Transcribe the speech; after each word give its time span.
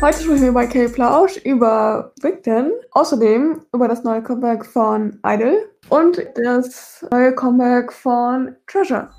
Heute 0.00 0.22
sprechen 0.22 0.42
wir 0.42 0.52
bei 0.52 0.68
K-Plausch 0.68 1.38
über 1.38 2.12
Victon, 2.20 2.70
außerdem 2.92 3.62
über 3.74 3.88
das 3.88 4.04
neue 4.04 4.22
Comeback 4.22 4.64
von 4.64 5.18
Idol 5.26 5.72
und 5.88 6.24
das 6.36 7.04
neue 7.10 7.34
Comeback 7.34 7.92
von 7.92 8.54
Treasure. 8.68 9.10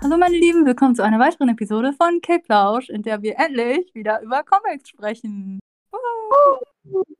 Hallo 0.00 0.16
meine 0.16 0.36
Lieben, 0.36 0.64
willkommen 0.64 0.94
zu 0.94 1.02
einer 1.02 1.18
weiteren 1.18 1.48
Episode 1.48 1.92
von 1.92 2.20
K-Plausch, 2.20 2.90
in 2.90 3.02
der 3.02 3.22
wir 3.22 3.40
endlich 3.40 3.92
wieder 3.92 4.22
über 4.22 4.44
Comebacks 4.44 4.90
sprechen. 4.90 5.58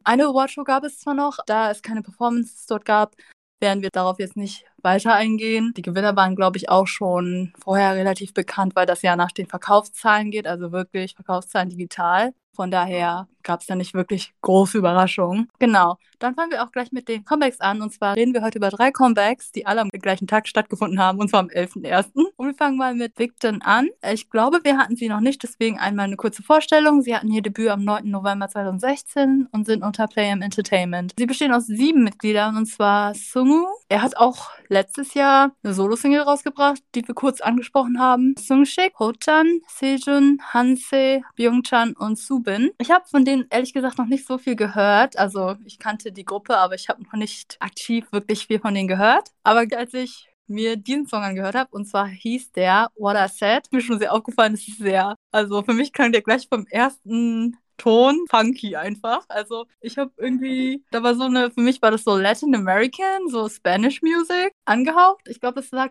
Eine 0.05 0.27
Awardshow 0.27 0.63
gab 0.63 0.85
es 0.85 1.01
zwar 1.01 1.15
noch, 1.15 1.39
da 1.47 1.73
es 1.73 1.83
keine 1.83 2.03
Performances 2.03 2.67
dort 2.67 2.85
gab, 2.85 3.17
werden 3.61 3.83
wir 3.83 3.91
darauf 3.91 4.19
jetzt 4.19 4.37
nicht 4.37 4.65
weiter 4.83 5.15
eingehen. 5.15 5.73
Die 5.77 5.83
Gewinner 5.83 6.17
waren, 6.17 6.37
glaube 6.37 6.57
ich, 6.57 6.69
auch 6.69 6.87
schon 6.87 7.53
vorher 7.63 7.95
relativ 7.95 8.35
bekannt, 8.35 8.75
weil 8.75 8.87
das 8.87 9.03
ja 9.03 9.17
nach 9.17 9.33
den 9.33 9.47
Verkaufszahlen 9.47 10.31
geht, 10.31 10.47
also 10.47 10.73
wirklich 10.73 11.15
Verkaufszahlen 11.15 11.69
digital. 11.69 12.33
Von 12.53 12.71
daher 12.71 13.29
gab 13.43 13.61
es 13.61 13.67
da 13.67 13.75
nicht 13.75 13.95
wirklich 13.95 14.33
große 14.43 14.79
Überraschungen. 14.79 15.49
Genau. 15.59 15.99
Dann 16.21 16.35
fangen 16.35 16.51
wir 16.51 16.63
auch 16.63 16.71
gleich 16.71 16.93
mit 16.93 17.09
den 17.09 17.25
Comebacks 17.25 17.61
an. 17.61 17.81
Und 17.81 17.93
zwar 17.93 18.15
reden 18.15 18.35
wir 18.35 18.43
heute 18.43 18.59
über 18.59 18.69
drei 18.69 18.91
Comebacks, 18.91 19.53
die 19.53 19.67
alle 19.67 19.81
am 19.81 19.89
gleichen 19.89 20.27
Tag 20.27 20.47
stattgefunden 20.47 21.01
haben, 21.01 21.19
und 21.19 21.31
zwar 21.31 21.41
am 21.41 21.49
11.01. 21.49 22.11
Und 22.37 22.47
wir 22.47 22.55
fangen 22.55 22.77
mal 22.77 22.95
mit 22.95 23.19
Victon 23.19 23.63
an. 23.63 23.89
Ich 24.13 24.29
glaube, 24.29 24.61
wir 24.63 24.77
hatten 24.77 24.97
sie 24.97 25.09
noch 25.09 25.21
nicht, 25.21 25.43
deswegen 25.43 25.79
einmal 25.79 26.05
eine 26.05 26.17
kurze 26.17 26.43
Vorstellung. 26.43 27.01
Sie 27.01 27.17
hatten 27.17 27.33
ihr 27.33 27.41
Debüt 27.41 27.69
am 27.69 27.85
9. 27.85 28.11
November 28.11 28.49
2016 28.49 29.49
und 29.51 29.65
sind 29.65 29.83
unter 29.83 30.07
Playam 30.09 30.43
Entertainment. 30.43 31.15
Sie 31.19 31.27
bestehen 31.27 31.53
aus 31.53 31.67
sieben 31.67 32.05
Mitgliedern, 32.05 32.57
und 32.57 32.67
zwar 32.67 33.15
Sungu. 33.15 33.67
Er 33.89 34.03
hat 34.03 34.19
auch 34.19 34.51
letztes 34.69 35.15
Jahr 35.15 35.53
eine 35.63 35.73
Solo-Single 35.73 36.23
rausgebracht, 36.23 36.83
die 36.95 37.07
wir 37.09 37.15
kurz 37.15 37.41
angesprochen 37.41 37.99
haben. 37.99 38.35
Sungshik, 38.39 38.99
Hochan, 38.99 39.61
Sejun, 39.69 40.39
Hanse, 40.53 41.23
Byungchan 41.37 41.95
und 41.95 42.19
Subin. 42.19 42.71
Ich 42.79 42.91
habe 42.91 43.07
von 43.09 43.25
denen 43.25 43.30
ehrlich 43.51 43.73
gesagt 43.73 43.99
noch 43.99 44.07
nicht 44.07 44.27
so 44.27 44.39
viel 44.39 44.57
gehört. 44.57 45.19
Also 45.19 45.57
ich 45.65 45.79
kannte 45.79 46.13
die 46.13 46.25
Gruppe, 46.25 46.57
aber 46.59 46.75
ich 46.75 46.89
habe 46.89 47.03
noch 47.03 47.13
nicht 47.15 47.57
aktiv 47.61 48.07
wirklich 48.13 48.47
viel 48.47 48.61
von 48.61 48.75
denen 48.75 48.89
gehört. 48.89 49.31
Aber 49.43 49.65
als 49.77 49.95
ich 49.95 50.29
mir 50.47 50.77
diesen 50.77 51.07
Song 51.07 51.23
angehört 51.23 51.55
habe, 51.55 51.71
und 51.73 51.87
zwar 51.87 52.07
hieß 52.09 52.53
der 52.53 52.91
What 52.97 53.17
I 53.17 53.29
Said, 53.33 53.69
mir 53.71 53.81
schon 53.81 53.99
sehr 53.99 54.13
aufgefallen, 54.13 54.55
es 54.55 54.67
ist 54.67 54.79
sehr, 54.79 55.15
also 55.31 55.63
für 55.63 55.75
mich 55.75 55.93
klang 55.93 56.13
der 56.13 56.23
gleich 56.23 56.49
vom 56.49 56.67
ersten 56.67 57.57
Ton 57.79 58.27
funky 58.29 58.77
einfach. 58.77 59.25
Also 59.29 59.67
ich 59.81 59.97
habe 59.97 60.13
irgendwie, 60.19 60.85
da 60.91 61.03
war 61.03 61.15
so 61.15 61.25
eine, 61.25 61.51
für 61.51 61.63
mich 61.63 61.81
war 61.81 61.91
das 61.91 62.05
so 62.05 62.17
Latin 62.17 62.55
American, 62.55 63.29
so 63.29 63.49
Spanish 63.49 64.03
Music 64.03 64.53
angehaucht. 64.67 65.27
Ich 65.29 65.41
glaube, 65.41 65.61
das 65.61 65.71
lag 65.71 65.91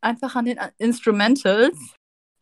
einfach 0.00 0.36
an 0.36 0.44
den 0.44 0.60
Instrumentals. 0.78 1.76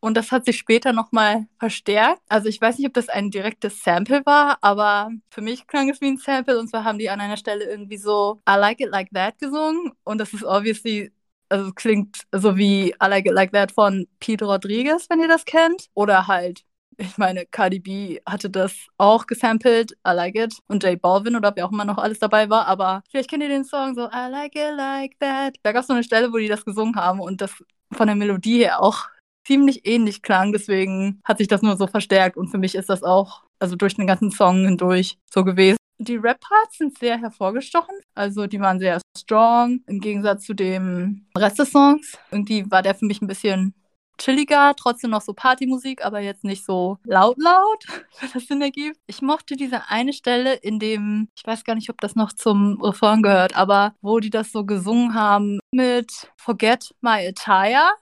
Und 0.03 0.17
das 0.17 0.33
hat 0.33 0.45
sich 0.47 0.58
später 0.58 0.92
nochmal 0.92 1.47
verstärkt. 1.61 2.20
Also 2.28 2.48
ich 2.48 2.61
weiß 2.61 2.77
nicht, 2.78 2.89
ob 2.89 2.92
das 2.95 3.08
ein 3.08 3.31
direktes 3.31 3.84
Sample 3.84 4.27
war, 4.27 4.58
aber 4.61 5.12
für 5.31 5.42
mich 5.42 5.69
klang 5.69 5.89
es 5.89 6.00
wie 6.00 6.08
ein 6.08 6.17
Sample. 6.17 6.58
Und 6.58 6.69
zwar 6.69 6.83
haben 6.83 6.98
die 6.98 7.08
an 7.08 7.20
einer 7.20 7.36
Stelle 7.36 7.64
irgendwie 7.64 7.98
so 7.98 8.41
I 8.48 8.56
Like 8.56 8.80
It 8.80 8.91
Like 8.91 9.11
That 9.14 9.39
gesungen. 9.39 9.92
Und 10.03 10.19
das 10.19 10.33
ist 10.34 10.42
obviously, 10.42 11.12
also 11.48 11.70
klingt 11.73 12.23
so 12.33 12.56
wie 12.56 12.89
I 12.91 13.06
Like 13.08 13.27
It 13.27 13.33
Like 13.33 13.53
That 13.53 13.70
von 13.70 14.08
Pete 14.19 14.45
Rodriguez, 14.45 15.08
wenn 15.08 15.20
ihr 15.20 15.28
das 15.28 15.45
kennt. 15.45 15.86
Oder 15.95 16.27
halt 16.27 16.64
ich 16.98 17.17
meine, 17.17 17.47
Cardi 17.47 17.80
B 17.80 18.20
hatte 18.27 18.50
das 18.50 18.75
auch 18.98 19.27
gesampelt, 19.27 19.92
I 20.06 20.12
Like 20.12 20.36
It, 20.36 20.58
und 20.69 20.84
J 20.84 21.00
Balvin 21.00 21.36
oder 21.36 21.53
wer 21.55 21.67
auch 21.67 21.73
immer 21.73 21.84
noch 21.84 21.98
alles 21.98 22.19
dabei 22.19 22.50
war, 22.50 22.67
aber 22.67 23.03
vielleicht 23.11 23.30
kennt 23.30 23.42
ihr 23.42 23.48
den 23.48 23.64
Song 23.64 23.95
so 23.95 24.06
I 24.06 24.28
Like 24.30 24.55
It 24.56 24.77
Like 24.77 25.19
That. 25.20 25.55
Da 25.62 25.73
gab 25.73 25.83
es 25.83 25.86
so 25.86 25.95
eine 25.95 26.05
Stelle, 26.05 26.33
wo 26.33 26.39
die 26.39 26.48
das 26.48 26.64
gesungen 26.64 26.97
haben 26.97 27.20
und 27.20 27.41
das 27.41 27.53
von 27.92 28.06
der 28.06 28.17
Melodie 28.17 28.58
her 28.58 28.83
auch 28.83 29.08
ziemlich 29.47 29.87
ähnlich 29.87 30.23
klang, 30.23 30.53
deswegen 30.53 31.20
hat 31.25 31.39
sich 31.39 31.48
das 31.48 31.63
nur 31.63 31.77
so 31.77 31.86
verstärkt 31.86 32.36
und 32.36 32.48
für 32.48 32.58
mich 32.58 32.75
ist 32.75 32.89
das 32.89 33.03
auch, 33.03 33.42
also 33.58 33.77
durch 33.77 33.95
den 33.95 34.07
ganzen 34.07 34.30
Song 34.30 34.64
hindurch 34.64 35.19
so 35.33 35.45
gewesen. 35.45 35.77
Die 35.98 36.17
Rap-Parts 36.17 36.79
sind 36.79 36.98
sehr 36.98 37.19
hervorgestochen, 37.19 37.95
also 38.14 38.47
die 38.47 38.61
waren 38.61 38.81
sehr 38.81 39.01
strong 39.17 39.81
im 39.86 40.01
Gegensatz 40.01 40.45
zu 40.45 40.55
dem 40.55 41.27
Rest 41.39 41.61
des 41.61 41.70
Songs. 41.70 42.19
Irgendwie 42.31 42.69
war 42.70 42.83
der 42.83 42.95
für 42.95 43.05
mich 43.05 43.23
ein 43.23 43.29
bisschen 43.29 43.75
chilliger, 44.19 44.75
trotzdem 44.77 45.11
noch 45.11 45.23
so 45.23 45.33
Partymusik, 45.33 46.05
aber 46.05 46.20
jetzt 46.20 46.45
nicht 46.45 46.64
so 46.64 46.98
laut 47.05 47.36
laut, 47.39 47.85
wenn 48.20 48.31
das 48.33 48.47
Sinn 48.47 48.63
ergibt. 48.63 48.98
Ich 49.07 49.23
mochte 49.23 49.57
diese 49.57 49.89
eine 49.89 50.13
Stelle, 50.13 50.55
in 50.55 50.79
dem, 50.79 51.29
ich 51.36 51.47
weiß 51.47 51.64
gar 51.64 51.75
nicht, 51.75 51.91
ob 51.91 52.01
das 52.01 52.14
noch 52.14 52.33
zum 52.33 52.81
Refrain 52.83 53.23
gehört, 53.23 53.57
aber 53.57 53.95
wo 54.01 54.20
die 54.20 54.31
das 54.31 54.52
so 54.52 54.64
gesungen 54.64 55.14
haben 55.14 55.61
mit 55.73 56.31
Forget 56.36 56.95
My 57.01 57.27
Attire. 57.27 57.92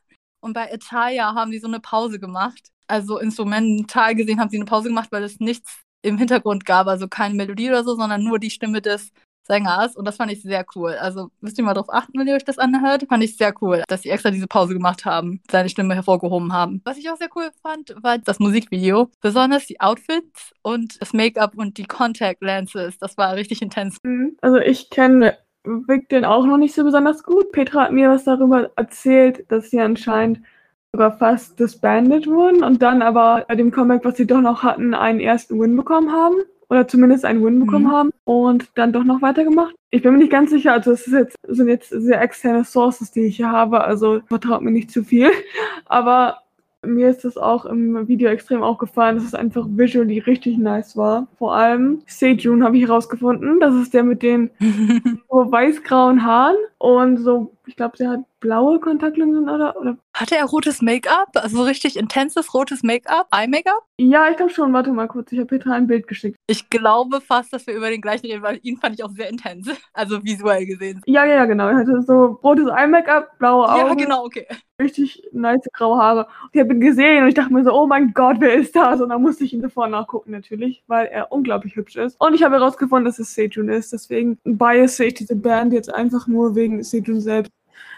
Und 0.40 0.52
bei 0.54 0.72
Attire 0.72 1.34
haben 1.34 1.50
die 1.50 1.58
so 1.58 1.68
eine 1.68 1.80
Pause 1.80 2.18
gemacht. 2.18 2.70
Also 2.86 3.18
instrumental 3.18 4.14
gesehen 4.14 4.40
haben 4.40 4.50
sie 4.50 4.56
eine 4.56 4.64
Pause 4.64 4.88
gemacht, 4.88 5.12
weil 5.12 5.22
es 5.22 5.38
nichts 5.38 5.80
im 6.02 6.18
Hintergrund 6.18 6.64
gab, 6.64 6.86
also 6.86 7.08
keine 7.08 7.34
Melodie 7.34 7.68
oder 7.68 7.84
so, 7.84 7.94
sondern 7.94 8.24
nur 8.24 8.38
die 8.38 8.50
Stimme 8.50 8.80
des 8.80 9.12
Sängers 9.50 9.96
und 9.96 10.04
das 10.04 10.16
fand 10.16 10.30
ich 10.30 10.42
sehr 10.42 10.64
cool. 10.76 10.92
Also 10.92 11.30
müsst 11.40 11.58
ihr 11.58 11.64
mal 11.64 11.74
drauf 11.74 11.92
achten, 11.92 12.18
wenn 12.18 12.26
ihr 12.28 12.34
euch 12.34 12.44
das 12.44 12.58
anhört. 12.58 13.06
Fand 13.08 13.24
ich 13.24 13.36
sehr 13.36 13.52
cool, 13.60 13.82
dass 13.88 14.02
sie 14.02 14.10
extra 14.10 14.30
diese 14.30 14.46
Pause 14.46 14.74
gemacht 14.74 15.04
haben, 15.04 15.40
seine 15.50 15.68
Stimme 15.68 15.94
hervorgehoben 15.94 16.52
haben. 16.52 16.80
Was 16.84 16.98
ich 16.98 17.10
auch 17.10 17.16
sehr 17.16 17.30
cool 17.34 17.50
fand, 17.62 17.94
war 18.00 18.18
das 18.18 18.38
Musikvideo. 18.38 19.10
Besonders 19.20 19.66
die 19.66 19.80
Outfits 19.80 20.52
und 20.62 21.00
das 21.00 21.12
Make-up 21.12 21.56
und 21.56 21.78
die 21.78 21.84
Contact 21.84 22.42
Lenses. 22.42 22.98
Das 22.98 23.16
war 23.16 23.34
richtig 23.34 23.60
intens. 23.60 23.96
Mhm. 24.04 24.36
Also 24.40 24.58
ich 24.58 24.88
kenne 24.90 25.36
Victor 25.64 26.28
auch 26.28 26.46
noch 26.46 26.56
nicht 26.56 26.74
so 26.74 26.84
besonders 26.84 27.22
gut. 27.22 27.52
Petra 27.52 27.82
hat 27.82 27.92
mir 27.92 28.10
was 28.10 28.24
darüber 28.24 28.70
erzählt, 28.76 29.44
dass 29.50 29.70
sie 29.70 29.80
anscheinend 29.80 30.40
sogar 30.92 31.16
fast 31.18 31.58
disbanded 31.60 32.26
wurden 32.26 32.64
und 32.64 32.82
dann 32.82 33.02
aber 33.02 33.44
bei 33.46 33.54
dem 33.54 33.70
Comeback, 33.70 34.04
was 34.04 34.16
sie 34.16 34.26
doch 34.26 34.40
noch 34.40 34.62
hatten, 34.62 34.94
einen 34.94 35.20
ersten 35.20 35.60
Win 35.60 35.76
bekommen 35.76 36.10
haben 36.10 36.36
oder 36.68 36.88
zumindest 36.88 37.24
einen 37.24 37.44
Win 37.44 37.60
bekommen 37.60 37.86
mhm. 37.86 37.92
haben 37.92 38.10
und 38.24 38.70
dann 38.76 38.92
doch 38.92 39.04
noch 39.04 39.22
weitergemacht. 39.22 39.74
Ich 39.90 40.02
bin 40.02 40.12
mir 40.12 40.18
nicht 40.18 40.32
ganz 40.32 40.50
sicher, 40.50 40.72
also 40.72 40.92
es 40.92 41.06
jetzt, 41.06 41.36
sind 41.46 41.68
jetzt 41.68 41.90
sehr 41.90 42.20
externe 42.20 42.64
Sources, 42.64 43.10
die 43.12 43.22
ich 43.22 43.36
hier 43.36 43.50
habe, 43.50 43.82
also 43.82 44.20
vertraut 44.26 44.62
mir 44.62 44.70
nicht 44.70 44.90
zu 44.90 45.04
viel. 45.04 45.30
Aber 45.84 46.38
mir 46.84 47.10
ist 47.10 47.24
das 47.24 47.36
auch 47.36 47.66
im 47.66 48.08
Video 48.08 48.28
extrem 48.30 48.62
aufgefallen, 48.62 49.16
dass 49.16 49.24
es 49.24 49.34
einfach 49.34 49.66
visually 49.68 50.18
richtig 50.18 50.58
nice 50.58 50.96
war. 50.96 51.26
Vor 51.38 51.54
allem 51.54 52.02
Sejun 52.06 52.64
habe 52.64 52.76
ich 52.78 52.84
herausgefunden. 52.84 53.60
Das 53.60 53.74
ist 53.74 53.92
der 53.92 54.02
mit 54.02 54.22
den 54.22 54.50
so 55.30 55.52
weiß-grauen 55.52 56.24
Haaren 56.24 56.56
und 56.78 57.18
so, 57.18 57.52
ich 57.66 57.76
glaube, 57.76 57.96
der 57.98 58.10
hat 58.10 58.20
blaue 58.40 58.80
Kontaktlinsen 58.80 59.48
oder, 59.48 59.76
oder? 59.78 59.96
Hatte 60.14 60.36
er 60.36 60.46
rotes 60.46 60.82
Make-up? 60.82 61.28
Also 61.34 61.62
richtig 61.62 61.96
intensives 61.96 62.52
rotes 62.52 62.82
Make-up? 62.82 63.28
Eye-Make-up? 63.30 63.84
Ja, 63.98 64.28
ich 64.28 64.36
glaube 64.36 64.52
schon. 64.52 64.72
Warte 64.72 64.90
mal 64.90 65.06
kurz. 65.06 65.30
Ich 65.30 65.38
habe 65.38 65.46
Petra 65.46 65.74
ein 65.74 65.86
Bild 65.86 66.08
geschickt. 66.08 66.36
Ich 66.46 66.68
glaube 66.68 67.20
fast, 67.20 67.52
dass 67.52 67.66
wir 67.66 67.74
über 67.74 67.90
den 67.90 68.00
gleichen 68.00 68.26
reden, 68.26 68.42
weil 68.42 68.58
ihn 68.62 68.78
fand 68.78 68.94
ich 68.94 69.04
auch 69.04 69.10
sehr 69.10 69.28
intens. 69.28 69.68
Also 69.92 70.24
visuell 70.24 70.66
gesehen. 70.66 71.02
Ja, 71.06 71.24
ja, 71.24 71.34
ja, 71.34 71.44
genau. 71.44 71.68
Er 71.68 71.76
hatte 71.76 72.02
so 72.02 72.38
rotes 72.42 72.66
Eye-Make-up, 72.66 73.38
blaue 73.38 73.68
Augen. 73.68 73.88
Ja, 73.88 73.94
genau, 73.94 74.24
okay. 74.24 74.46
Richtig 74.80 75.22
nice 75.32 75.60
graue 75.74 75.98
Haare. 75.98 76.26
Und 76.42 76.50
ich 76.54 76.60
habe 76.60 76.72
ihn 76.72 76.80
gesehen 76.80 77.22
und 77.22 77.28
ich 77.28 77.34
dachte 77.34 77.52
mir 77.52 77.62
so, 77.62 77.72
oh 77.72 77.86
mein 77.86 78.12
Gott, 78.14 78.36
wer 78.40 78.54
ist 78.54 78.74
das? 78.74 79.00
Und 79.00 79.10
dann 79.10 79.20
musste 79.20 79.44
ich 79.44 79.52
ihn 79.52 79.60
sofort 79.60 79.90
nachgucken 79.90 80.30
natürlich, 80.30 80.82
weil 80.86 81.06
er 81.06 81.30
unglaublich 81.30 81.76
hübsch 81.76 81.96
ist. 81.96 82.18
Und 82.18 82.34
ich 82.34 82.42
habe 82.42 82.56
herausgefunden, 82.56 83.04
dass 83.04 83.18
es 83.18 83.34
Sejun 83.34 83.68
ist. 83.68 83.92
Deswegen 83.92 84.38
bias 84.44 84.98
ich 85.00 85.14
diese 85.14 85.36
Band 85.36 85.72
jetzt 85.74 85.92
einfach 85.94 86.26
nur 86.26 86.54
wegen 86.54 86.82
Sejun 86.82 87.20
selbst. 87.20 87.52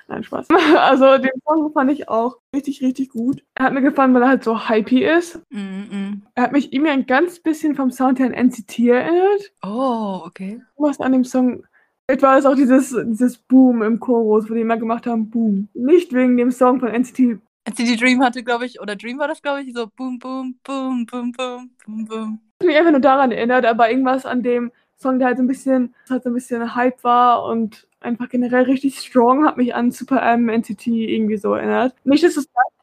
Nein, 0.09 0.25
Spaß. 0.25 0.49
Also 0.77 1.19
den 1.19 1.31
Song 1.47 1.73
fand 1.73 1.91
ich 1.91 2.09
auch 2.09 2.37
richtig, 2.55 2.83
richtig 2.83 3.11
gut. 3.11 3.45
Er 3.55 3.67
hat 3.67 3.73
mir 3.73 3.83
gefallen, 3.83 4.15
weil 4.15 4.23
er 4.23 4.29
halt 4.29 4.45
so 4.45 4.69
hypey 4.69 5.05
ist. 5.05 5.41
Mm 5.51 5.59
-mm. 5.59 6.21
Er 6.35 6.45
hat 6.45 6.53
mich 6.53 6.73
irgendwie 6.73 6.93
ein 6.93 7.07
ganz 7.07 7.41
bisschen 7.41 7.75
vom 7.75 7.91
Sound 7.91 8.19
her 8.19 8.27
an 8.27 8.35
NCT 8.35 8.79
erinnert. 8.81 9.53
Oh, 9.63 10.23
okay. 10.25 10.61
Was 10.77 11.01
an 11.01 11.13
dem 11.13 11.25
Song 11.25 11.65
Etwa 12.09 12.37
ist 12.37 12.47
auch 12.47 12.57
dieses, 12.57 12.91
dieses 13.07 13.39
Boom 13.39 13.83
im 13.83 14.01
Chorus, 14.01 14.51
wo 14.51 14.55
die 14.55 14.61
immer 14.61 14.77
gemacht 14.77 15.07
haben, 15.07 15.31
Boom. 15.31 15.69
Nicht 15.73 16.13
wegen 16.13 16.37
dem 16.37 16.51
Song 16.51 16.81
von 16.81 16.89
NCT. 16.89 17.39
NCT 17.65 18.01
Dream 18.01 18.23
hatte, 18.23 18.43
glaube 18.43 18.67
ich, 18.67 18.81
oder 18.81 18.97
Dream 18.97 19.19
war 19.19 19.29
das, 19.29 19.41
glaube 19.41 19.63
ich, 19.63 19.73
so 19.73 19.87
Boom, 19.87 20.19
Boom, 20.19 20.59
Boom, 20.65 21.07
Boom, 21.07 21.33
Boom, 21.33 21.71
Boom, 21.87 22.05
Boom. 22.07 22.41
Ich 22.61 22.67
mich 22.67 22.77
einfach 22.77 22.91
nur 22.91 23.01
daran 23.01 23.33
erinnert, 23.33 23.65
aber 23.65 23.89
irgendwas 23.91 24.27
an 24.27 24.43
dem 24.43 24.73
Song, 25.03 25.19
der 25.19 25.29
halt 25.29 25.37
so 25.37 25.43
ein 25.43 25.49
bisschen, 25.49 25.95
halt 26.09 26.23
so 26.23 26.31
ein 26.31 26.35
bisschen 26.35 26.75
Hype 26.75 27.05
war 27.05 27.45
und 27.45 27.87
einfach 28.01 28.29
generell 28.29 28.65
richtig 28.65 28.99
strong, 28.99 29.45
hat 29.45 29.57
mich 29.57 29.75
an 29.75 29.91
Super 29.91 30.23
M 30.23 30.49
NCT 30.49 30.87
irgendwie 30.87 31.37
so 31.37 31.55
erinnert. 31.55 31.95
Nicht, 32.05 32.25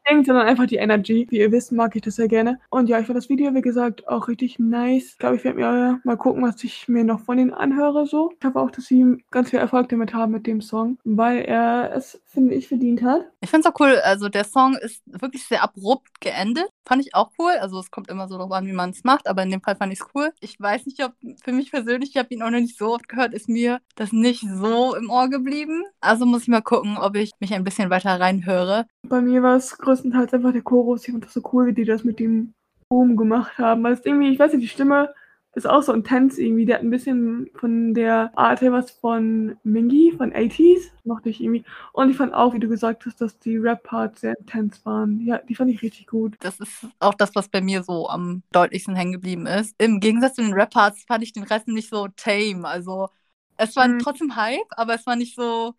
klingt, 0.04 0.26
sondern 0.26 0.46
einfach 0.46 0.66
die 0.66 0.76
Energy. 0.76 1.26
Wie 1.30 1.38
ihr 1.38 1.52
wisst, 1.52 1.72
mag 1.72 1.94
ich 1.96 2.02
das 2.02 2.16
sehr 2.16 2.28
gerne. 2.28 2.58
Und 2.70 2.88
ja, 2.88 3.00
ich 3.00 3.06
fand 3.06 3.16
das 3.16 3.28
Video, 3.28 3.54
wie 3.54 3.60
gesagt, 3.60 4.06
auch 4.08 4.28
richtig 4.28 4.58
nice. 4.58 5.12
Ich 5.12 5.18
glaube, 5.18 5.36
ich 5.36 5.44
werde 5.44 5.58
mir 5.58 6.00
mal 6.04 6.16
gucken, 6.16 6.42
was 6.42 6.62
ich 6.64 6.88
mir 6.88 7.04
noch 7.04 7.20
von 7.20 7.38
ihnen 7.38 7.52
anhöre. 7.52 8.06
So. 8.06 8.32
Ich 8.38 8.44
hoffe 8.44 8.58
auch, 8.60 8.70
dass 8.70 8.86
sie 8.86 9.24
ganz 9.30 9.50
viel 9.50 9.58
Erfolg 9.58 9.88
damit 9.88 10.14
haben 10.14 10.32
mit 10.32 10.46
dem 10.46 10.60
Song, 10.60 10.98
weil 11.04 11.42
er 11.42 11.92
es, 11.94 12.20
finde 12.26 12.54
ich, 12.54 12.68
verdient 12.68 13.02
hat. 13.02 13.26
Ich 13.40 13.50
finde 13.50 13.68
es 13.68 13.74
auch 13.74 13.80
cool. 13.80 13.96
Also 14.04 14.28
der 14.28 14.44
Song 14.44 14.76
ist 14.76 15.02
wirklich 15.06 15.44
sehr 15.44 15.62
abrupt 15.62 16.20
geendet. 16.20 16.68
Fand 16.84 17.02
ich 17.02 17.14
auch 17.14 17.30
cool. 17.38 17.52
Also 17.60 17.78
es 17.78 17.90
kommt 17.90 18.08
immer 18.08 18.28
so 18.28 18.36
darauf 18.36 18.52
an, 18.52 18.66
wie 18.66 18.72
man 18.72 18.90
es 18.90 19.04
macht, 19.04 19.26
aber 19.28 19.42
in 19.42 19.50
dem 19.50 19.62
Fall 19.62 19.76
fand 19.76 19.92
ich 19.92 20.00
es 20.00 20.06
cool. 20.14 20.32
Ich 20.40 20.58
weiß 20.60 20.86
nicht, 20.86 21.02
ob 21.04 21.12
für 21.44 21.52
mich 21.52 21.70
persönlich, 21.70 22.10
ich 22.10 22.16
habe 22.16 22.32
ihn 22.34 22.42
auch 22.42 22.50
noch 22.50 22.60
nicht 22.60 22.76
so 22.78 22.94
oft 22.94 23.08
gehört, 23.08 23.34
ist 23.34 23.48
mir 23.48 23.80
das 23.94 24.12
nicht 24.12 24.44
so 24.48 24.94
im 24.94 25.10
Ohr 25.10 25.28
geblieben. 25.28 25.84
Also 26.00 26.26
muss 26.26 26.42
ich 26.42 26.48
mal 26.48 26.62
gucken, 26.62 26.96
ob 26.96 27.16
ich 27.16 27.32
mich 27.40 27.54
ein 27.54 27.64
bisschen 27.64 27.90
weiter 27.90 28.18
reinhöre. 28.18 28.86
Bei 29.02 29.20
mir 29.20 29.42
war 29.42 29.56
es 29.56 29.76
größtenteils 29.78 30.32
einfach 30.34 30.52
der 30.52 30.62
Chorus. 30.62 31.06
Ich 31.06 31.12
fand 31.12 31.24
das 31.24 31.32
so 31.32 31.42
cool, 31.52 31.66
wie 31.66 31.72
die 31.74 31.84
das 31.84 32.04
mit 32.04 32.18
dem 32.20 32.54
Boom 32.88 33.16
gemacht 33.16 33.58
haben. 33.58 33.82
Weil 33.82 33.94
es 33.94 34.04
irgendwie, 34.04 34.30
ich 34.32 34.38
weiß 34.38 34.52
nicht, 34.52 34.62
die 34.62 34.68
Stimme 34.68 35.12
ist 35.54 35.66
auch 35.66 35.82
so 35.82 35.92
intens 35.92 36.38
irgendwie. 36.38 36.66
Der 36.66 36.76
hat 36.76 36.82
ein 36.82 36.90
bisschen 36.90 37.48
von 37.54 37.94
der 37.94 38.30
Art 38.38 38.60
her 38.60 38.72
was 38.72 38.90
von 38.90 39.56
Mingy, 39.64 40.12
von 40.16 40.32
80s. 40.32 40.92
Mochte 41.04 41.30
ich 41.30 41.40
irgendwie. 41.40 41.64
Und 41.92 42.10
ich 42.10 42.16
fand 42.16 42.34
auch, 42.34 42.54
wie 42.54 42.60
du 42.60 42.68
gesagt 42.68 43.04
hast, 43.06 43.20
dass 43.20 43.38
die 43.38 43.56
Rap-Parts 43.56 44.20
sehr 44.20 44.38
intens 44.38 44.84
waren. 44.84 45.20
Ja, 45.24 45.38
die 45.38 45.54
fand 45.54 45.70
ich 45.70 45.82
richtig 45.82 46.06
gut. 46.06 46.36
Das 46.40 46.60
ist 46.60 46.86
auch 47.00 47.14
das, 47.14 47.34
was 47.34 47.48
bei 47.48 47.60
mir 47.60 47.82
so 47.82 48.08
am 48.08 48.42
deutlichsten 48.52 48.94
hängen 48.94 49.12
geblieben 49.12 49.46
ist. 49.46 49.74
Im 49.78 49.98
Gegensatz 50.00 50.34
zu 50.34 50.42
den 50.42 50.52
Rap-Parts 50.52 51.04
fand 51.08 51.24
ich 51.24 51.32
den 51.32 51.44
Rest 51.44 51.68
nicht 51.68 51.88
so 51.90 52.06
tame. 52.16 52.68
Also, 52.68 53.08
es 53.56 53.74
war 53.76 53.88
Mhm. 53.88 53.98
trotzdem 53.98 54.36
Hype, 54.36 54.60
aber 54.70 54.94
es 54.94 55.06
war 55.06 55.16
nicht 55.16 55.34
so, 55.34 55.74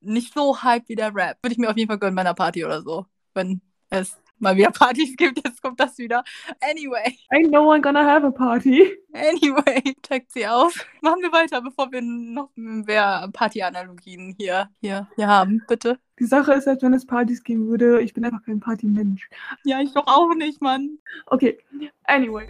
nicht 0.00 0.34
so 0.34 0.62
Hype 0.62 0.88
wie 0.88 0.96
der 0.96 1.14
Rap. 1.14 1.38
Würde 1.42 1.52
ich 1.52 1.58
mir 1.58 1.70
auf 1.70 1.76
jeden 1.76 1.88
Fall 1.88 1.98
gönnen 1.98 2.14
bei 2.16 2.22
einer 2.22 2.34
Party 2.34 2.64
oder 2.64 2.82
so. 2.82 3.06
Wenn 3.34 3.60
es 3.90 4.16
mal 4.38 4.56
wieder 4.56 4.70
Partys 4.72 5.16
gibt, 5.16 5.44
jetzt 5.44 5.60
kommt 5.62 5.80
das 5.80 5.98
wieder. 5.98 6.22
Anyway, 6.60 7.16
Ain't 7.30 7.50
no 7.50 7.68
one 7.68 7.80
gonna 7.80 8.04
have 8.04 8.26
a 8.26 8.30
party. 8.30 8.92
anyway, 9.12 9.82
checkt 10.06 10.32
sie 10.32 10.46
aus. 10.46 10.74
Machen 11.00 11.22
wir 11.22 11.32
weiter, 11.32 11.60
bevor 11.60 11.90
wir 11.90 12.02
noch 12.02 12.50
mehr 12.54 13.28
Party-Analogien 13.32 14.34
hier, 14.38 14.70
hier, 14.80 15.08
hier 15.16 15.26
haben, 15.28 15.62
bitte. 15.66 15.98
Die 16.20 16.26
Sache 16.26 16.52
ist, 16.52 16.66
als 16.68 16.82
wenn 16.82 16.94
es 16.94 17.06
Partys 17.06 17.42
geben 17.42 17.68
würde, 17.68 18.00
ich 18.00 18.12
bin 18.14 18.24
einfach 18.24 18.42
kein 18.44 18.60
Partymensch. 18.60 19.28
Ja, 19.64 19.80
ich 19.80 19.92
doch 19.92 20.06
auch 20.06 20.34
nicht, 20.34 20.60
Mann. 20.60 20.98
Okay, 21.26 21.58
anyway. 22.04 22.48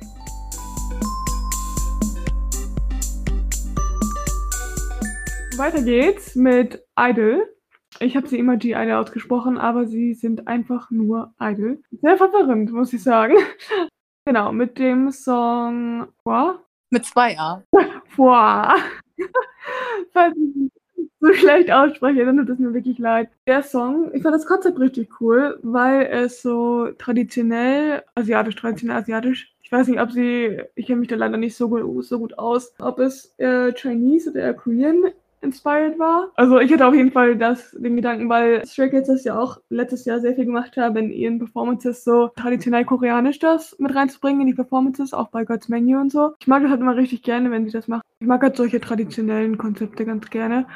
Weiter 5.58 5.82
geht's 5.82 6.36
mit 6.36 6.84
Idol. 6.96 7.52
Ich 7.98 8.16
habe 8.16 8.28
sie 8.28 8.38
immer 8.38 8.56
G-Idol 8.56 8.92
ausgesprochen, 8.92 9.58
aber 9.58 9.86
sie 9.86 10.14
sind 10.14 10.46
einfach 10.46 10.90
nur 10.90 11.34
Idol. 11.40 11.82
Sehr 11.90 12.16
verwirrend, 12.16 12.72
muss 12.72 12.92
ich 12.92 13.02
sagen. 13.02 13.34
Genau, 14.24 14.52
mit 14.52 14.78
dem 14.78 15.10
Song 15.10 16.08
Wow. 16.22 16.56
Mit 16.90 17.06
zwei 17.06 17.38
A. 17.38 17.62
Wow. 18.16 18.78
Falls 20.12 20.36
ich 20.36 20.70
so 21.18 21.32
schlecht 21.32 21.70
ausspreche, 21.70 22.26
dann 22.26 22.36
tut 22.36 22.50
es 22.50 22.58
mir 22.58 22.74
wirklich 22.74 22.98
leid. 22.98 23.30
Der 23.46 23.62
Song, 23.62 24.10
ich 24.12 24.22
fand 24.22 24.34
das 24.34 24.44
Konzept 24.44 24.78
richtig 24.78 25.20
cool, 25.22 25.58
weil 25.62 26.06
es 26.06 26.42
so 26.42 26.90
traditionell, 26.98 28.02
asiatisch, 28.14 28.56
traditionell 28.56 28.98
asiatisch. 28.98 29.54
Ich 29.62 29.72
weiß 29.72 29.88
nicht, 29.88 30.00
ob 30.00 30.12
sie, 30.12 30.60
ich 30.74 30.86
kenne 30.86 31.00
mich 31.00 31.08
da 31.08 31.16
leider 31.16 31.38
nicht 31.38 31.56
so 31.56 31.70
gut, 31.70 32.04
so 32.04 32.18
gut 32.18 32.38
aus, 32.38 32.74
ob 32.80 32.98
es 32.98 33.34
äh, 33.38 33.72
Chinese 33.72 34.30
oder 34.30 34.52
Korean 34.52 35.04
inspired 35.40 35.98
war. 35.98 36.30
Also 36.34 36.58
ich 36.58 36.72
hatte 36.72 36.86
auf 36.86 36.94
jeden 36.94 37.12
Fall 37.12 37.36
das, 37.36 37.70
den 37.72 37.96
Gedanken, 37.96 38.28
weil 38.28 38.64
Stray 38.66 38.90
Kids 38.90 39.08
das 39.08 39.24
ja 39.24 39.38
auch 39.38 39.60
letztes 39.68 40.04
Jahr 40.04 40.20
sehr 40.20 40.34
viel 40.34 40.46
gemacht 40.46 40.76
haben, 40.76 40.96
in 40.96 41.10
ihren 41.10 41.38
Performances 41.38 42.04
so 42.04 42.28
traditionell 42.36 42.84
koreanisch 42.84 43.38
das 43.38 43.76
mit 43.78 43.94
reinzubringen 43.94 44.42
in 44.42 44.46
die 44.48 44.54
Performances, 44.54 45.14
auch 45.14 45.28
bei 45.28 45.44
God's 45.44 45.68
Menu 45.68 46.00
und 46.00 46.10
so. 46.10 46.32
Ich 46.40 46.46
mag 46.46 46.62
das 46.62 46.70
halt 46.70 46.80
immer 46.80 46.96
richtig 46.96 47.22
gerne, 47.22 47.50
wenn 47.50 47.64
sie 47.64 47.72
das 47.72 47.88
machen. 47.88 48.02
Ich 48.20 48.26
mag 48.26 48.42
halt 48.42 48.56
solche 48.56 48.80
traditionellen 48.80 49.58
Konzepte 49.58 50.04
ganz 50.04 50.28
gerne. 50.30 50.66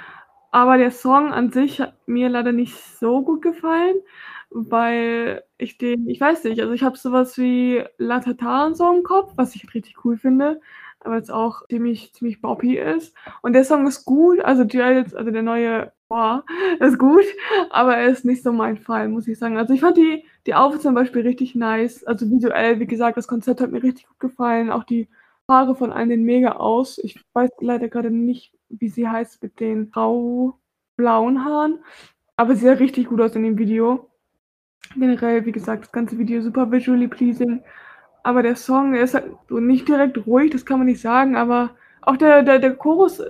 Aber 0.50 0.76
der 0.76 0.90
Song 0.90 1.32
an 1.32 1.50
sich 1.50 1.80
hat 1.80 1.94
mir 2.06 2.28
leider 2.28 2.52
nicht 2.52 2.76
so 2.76 3.22
gut 3.22 3.40
gefallen, 3.40 3.96
weil 4.50 5.42
ich 5.56 5.78
den, 5.78 6.06
ich 6.08 6.20
weiß 6.20 6.44
nicht, 6.44 6.60
also 6.60 6.74
ich 6.74 6.82
habe 6.82 6.98
sowas 6.98 7.38
wie 7.38 7.82
La 7.96 8.20
Tata 8.20 8.66
und 8.66 8.76
so 8.76 8.92
im 8.92 9.02
Kopf, 9.02 9.32
was 9.36 9.54
ich 9.54 9.74
richtig 9.74 10.04
cool 10.04 10.18
finde, 10.18 10.60
aber 11.04 11.16
jetzt 11.16 11.30
auch 11.30 11.66
ziemlich, 11.68 12.12
ziemlich 12.14 12.40
boppy 12.40 12.78
ist. 12.78 13.14
Und 13.42 13.54
der 13.54 13.64
Song 13.64 13.86
ist 13.86 14.04
gut, 14.04 14.40
also 14.40 14.62
jetzt, 14.62 15.16
also 15.16 15.30
der 15.30 15.42
neue, 15.42 15.92
boah, 16.08 16.44
ist 16.80 16.98
gut, 16.98 17.24
aber 17.70 17.96
er 17.96 18.08
ist 18.08 18.24
nicht 18.24 18.42
so 18.42 18.52
mein 18.52 18.76
Fall, 18.78 19.08
muss 19.08 19.28
ich 19.28 19.38
sagen. 19.38 19.56
Also 19.56 19.74
ich 19.74 19.80
fand 19.80 19.96
die, 19.96 20.24
die 20.46 20.54
Outfits 20.54 20.82
zum 20.82 20.94
Beispiel 20.94 21.22
richtig 21.22 21.54
nice, 21.54 22.04
also 22.04 22.30
visuell, 22.30 22.80
wie 22.80 22.86
gesagt, 22.86 23.16
das 23.16 23.28
Konzept 23.28 23.60
hat 23.60 23.72
mir 23.72 23.82
richtig 23.82 24.06
gut 24.06 24.20
gefallen, 24.20 24.70
auch 24.70 24.84
die 24.84 25.08
Haare 25.48 25.74
von 25.74 25.92
allen 25.92 26.08
sehen 26.08 26.24
mega 26.24 26.52
aus. 26.52 26.98
Ich 26.98 27.22
weiß 27.34 27.50
leider 27.60 27.88
gerade 27.88 28.10
nicht, 28.10 28.54
wie 28.68 28.88
sie 28.88 29.08
heißt 29.08 29.42
mit 29.42 29.60
den 29.60 29.90
grau-blauen 29.90 31.44
Haaren, 31.44 31.78
aber 32.36 32.54
sie 32.54 32.66
sah 32.66 32.72
richtig 32.72 33.08
gut 33.08 33.20
aus 33.20 33.36
in 33.36 33.42
dem 33.42 33.58
Video. 33.58 34.08
Generell, 34.94 35.46
wie 35.46 35.52
gesagt, 35.52 35.84
das 35.84 35.92
ganze 35.92 36.18
Video 36.18 36.42
super 36.42 36.70
visually 36.70 37.08
pleasing. 37.08 37.62
Aber 38.22 38.42
der 38.42 38.56
Song, 38.56 38.92
der 38.92 39.02
ist 39.02 39.14
halt 39.14 39.26
so 39.48 39.58
nicht 39.60 39.88
direkt 39.88 40.26
ruhig, 40.26 40.50
das 40.50 40.64
kann 40.66 40.78
man 40.78 40.86
nicht 40.86 41.00
sagen, 41.00 41.36
aber 41.36 41.70
auch 42.02 42.16
der, 42.16 42.42
der, 42.42 42.58
der 42.58 42.74
Chorus 42.76 43.22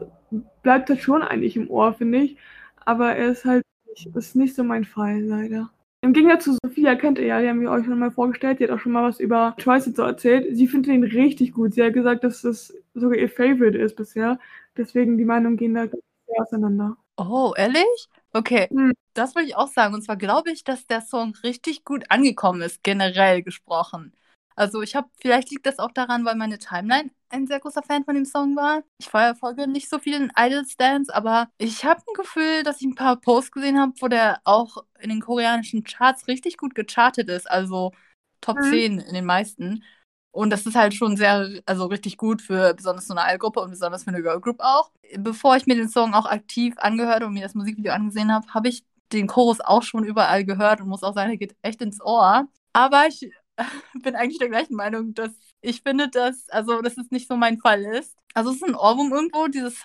bleibt 0.62 0.88
halt 0.90 1.00
schon 1.00 1.22
eigentlich 1.22 1.56
im 1.56 1.70
Ohr, 1.70 1.94
finde 1.94 2.18
ich. 2.18 2.36
Aber 2.84 3.14
er 3.14 3.28
ist 3.30 3.44
halt 3.44 3.64
nicht, 3.88 4.14
ist 4.16 4.36
nicht 4.36 4.54
so 4.54 4.64
mein 4.64 4.84
Fall, 4.84 5.20
leider. 5.22 5.70
Im 6.02 6.12
Gegensatz 6.12 6.44
zu 6.44 6.56
Sophia 6.64 6.96
kennt 6.96 7.18
ihr 7.18 7.26
ja, 7.26 7.40
die 7.40 7.48
haben 7.48 7.60
wir 7.60 7.70
euch 7.70 7.86
schon 7.86 7.98
mal 7.98 8.10
vorgestellt, 8.10 8.58
die 8.58 8.64
hat 8.64 8.70
auch 8.72 8.80
schon 8.80 8.92
mal 8.92 9.04
was 9.08 9.20
über 9.20 9.54
Twice 9.58 9.84
so 9.94 10.02
erzählt. 10.02 10.56
Sie 10.56 10.66
findet 10.66 10.92
ihn 10.92 11.04
richtig 11.04 11.52
gut. 11.52 11.74
Sie 11.74 11.82
hat 11.82 11.92
gesagt, 11.94 12.24
dass 12.24 12.42
das 12.42 12.74
sogar 12.94 13.16
ihr 13.18 13.28
Favorite 13.28 13.78
ist 13.78 13.94
bisher. 13.96 14.38
Deswegen 14.76 15.16
die 15.16 15.24
Meinungen 15.24 15.56
gehen 15.56 15.74
da 15.74 15.86
sehr 15.86 16.00
auseinander. 16.42 16.96
Oh, 17.16 17.52
ehrlich? 17.56 18.08
Okay, 18.32 18.70
Hm. 18.70 18.92
das 19.14 19.34
wollte 19.34 19.48
ich 19.48 19.56
auch 19.56 19.68
sagen. 19.68 19.94
Und 19.94 20.02
zwar 20.02 20.16
glaube 20.16 20.50
ich, 20.50 20.64
dass 20.64 20.86
der 20.86 21.00
Song 21.02 21.34
richtig 21.42 21.84
gut 21.84 22.04
angekommen 22.10 22.62
ist, 22.62 22.82
generell 22.82 23.42
gesprochen. 23.42 24.14
Also 24.56 24.82
ich 24.82 24.94
habe, 24.96 25.08
vielleicht 25.20 25.50
liegt 25.50 25.66
das 25.66 25.78
auch 25.78 25.92
daran, 25.92 26.24
weil 26.24 26.36
meine 26.36 26.58
Timeline 26.58 27.10
ein 27.28 27.46
sehr 27.46 27.60
großer 27.60 27.82
Fan 27.82 28.04
von 28.04 28.14
dem 28.14 28.24
Song 28.24 28.56
war. 28.56 28.82
Ich 28.98 29.08
vorher 29.08 29.34
folge 29.34 29.66
nicht 29.66 29.88
so 29.88 29.98
vielen 29.98 30.30
Idol-Stands, 30.36 31.08
aber 31.10 31.48
ich 31.58 31.84
habe 31.84 32.00
ein 32.00 32.14
Gefühl, 32.14 32.62
dass 32.62 32.80
ich 32.80 32.86
ein 32.86 32.94
paar 32.94 33.16
Posts 33.16 33.52
gesehen 33.52 33.80
habe, 33.80 33.92
wo 34.00 34.08
der 34.08 34.40
auch 34.44 34.78
in 35.00 35.10
den 35.10 35.20
koreanischen 35.20 35.84
Charts 35.84 36.28
richtig 36.28 36.56
gut 36.58 36.74
gechartet 36.74 37.28
ist. 37.28 37.50
Also 37.50 37.92
Top 38.40 38.62
Mhm. 38.62 38.62
10 38.62 38.98
in 38.98 39.14
den 39.14 39.24
meisten. 39.24 39.84
Und 40.30 40.50
das 40.50 40.64
ist 40.66 40.74
halt 40.76 40.94
schon 40.94 41.16
sehr, 41.16 41.60
also 41.66 41.86
richtig 41.86 42.16
gut 42.16 42.40
für 42.40 42.72
besonders 42.74 43.06
so 43.06 43.14
eine 43.14 43.26
Idol-Gruppe 43.28 43.60
und 43.60 43.70
besonders 43.70 44.04
für 44.04 44.08
eine 44.10 44.22
Girl-Group 44.22 44.60
auch. 44.60 44.90
Bevor 45.18 45.56
ich 45.56 45.66
mir 45.66 45.74
den 45.76 45.88
Song 45.90 46.14
auch 46.14 46.24
aktiv 46.26 46.74
angehört 46.78 47.22
und 47.22 47.34
mir 47.34 47.42
das 47.42 47.54
Musikvideo 47.54 47.92
angesehen 47.92 48.32
habe, 48.32 48.46
habe 48.54 48.68
ich 48.68 48.82
den 49.12 49.26
Chorus 49.26 49.60
auch 49.60 49.82
schon 49.82 50.04
überall 50.04 50.44
gehört 50.44 50.80
und 50.80 50.88
muss 50.88 51.02
auch 51.02 51.14
sagen, 51.14 51.28
der 51.30 51.36
geht 51.38 51.54
echt 51.62 51.82
ins 51.82 52.00
Ohr. 52.00 52.48
Aber 52.72 53.06
ich 53.08 53.30
bin 54.02 54.14
eigentlich 54.14 54.38
der 54.38 54.48
gleichen 54.48 54.74
Meinung, 54.74 55.14
dass 55.14 55.30
ich 55.60 55.82
finde, 55.82 56.08
dass, 56.08 56.48
also, 56.48 56.82
dass 56.82 56.96
es 56.96 57.10
nicht 57.10 57.28
so 57.28 57.36
mein 57.36 57.58
Fall 57.58 57.82
ist. 57.82 58.16
Also, 58.34 58.50
es 58.50 58.56
ist 58.56 58.64
ein 58.64 58.74
Ohrwurm 58.74 59.12
irgendwo, 59.12 59.46
dieses, 59.46 59.76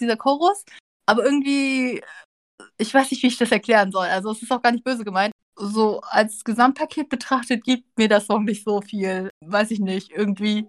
dieser 0.00 0.16
Chorus. 0.16 0.64
Aber 1.06 1.24
irgendwie, 1.24 2.02
ich 2.76 2.92
weiß 2.92 3.10
nicht, 3.10 3.22
wie 3.22 3.28
ich 3.28 3.38
das 3.38 3.50
erklären 3.50 3.90
soll. 3.90 4.06
Also, 4.06 4.30
es 4.30 4.42
ist 4.42 4.52
auch 4.52 4.62
gar 4.62 4.72
nicht 4.72 4.84
böse 4.84 5.04
gemeint. 5.04 5.32
So 5.56 6.00
als 6.02 6.44
Gesamtpaket 6.44 7.08
betrachtet 7.08 7.64
gibt 7.64 7.98
mir 7.98 8.08
das 8.08 8.26
Song 8.26 8.44
nicht 8.44 8.64
so 8.64 8.80
viel, 8.80 9.30
weiß 9.44 9.72
ich 9.72 9.80
nicht, 9.80 10.12
irgendwie 10.12 10.68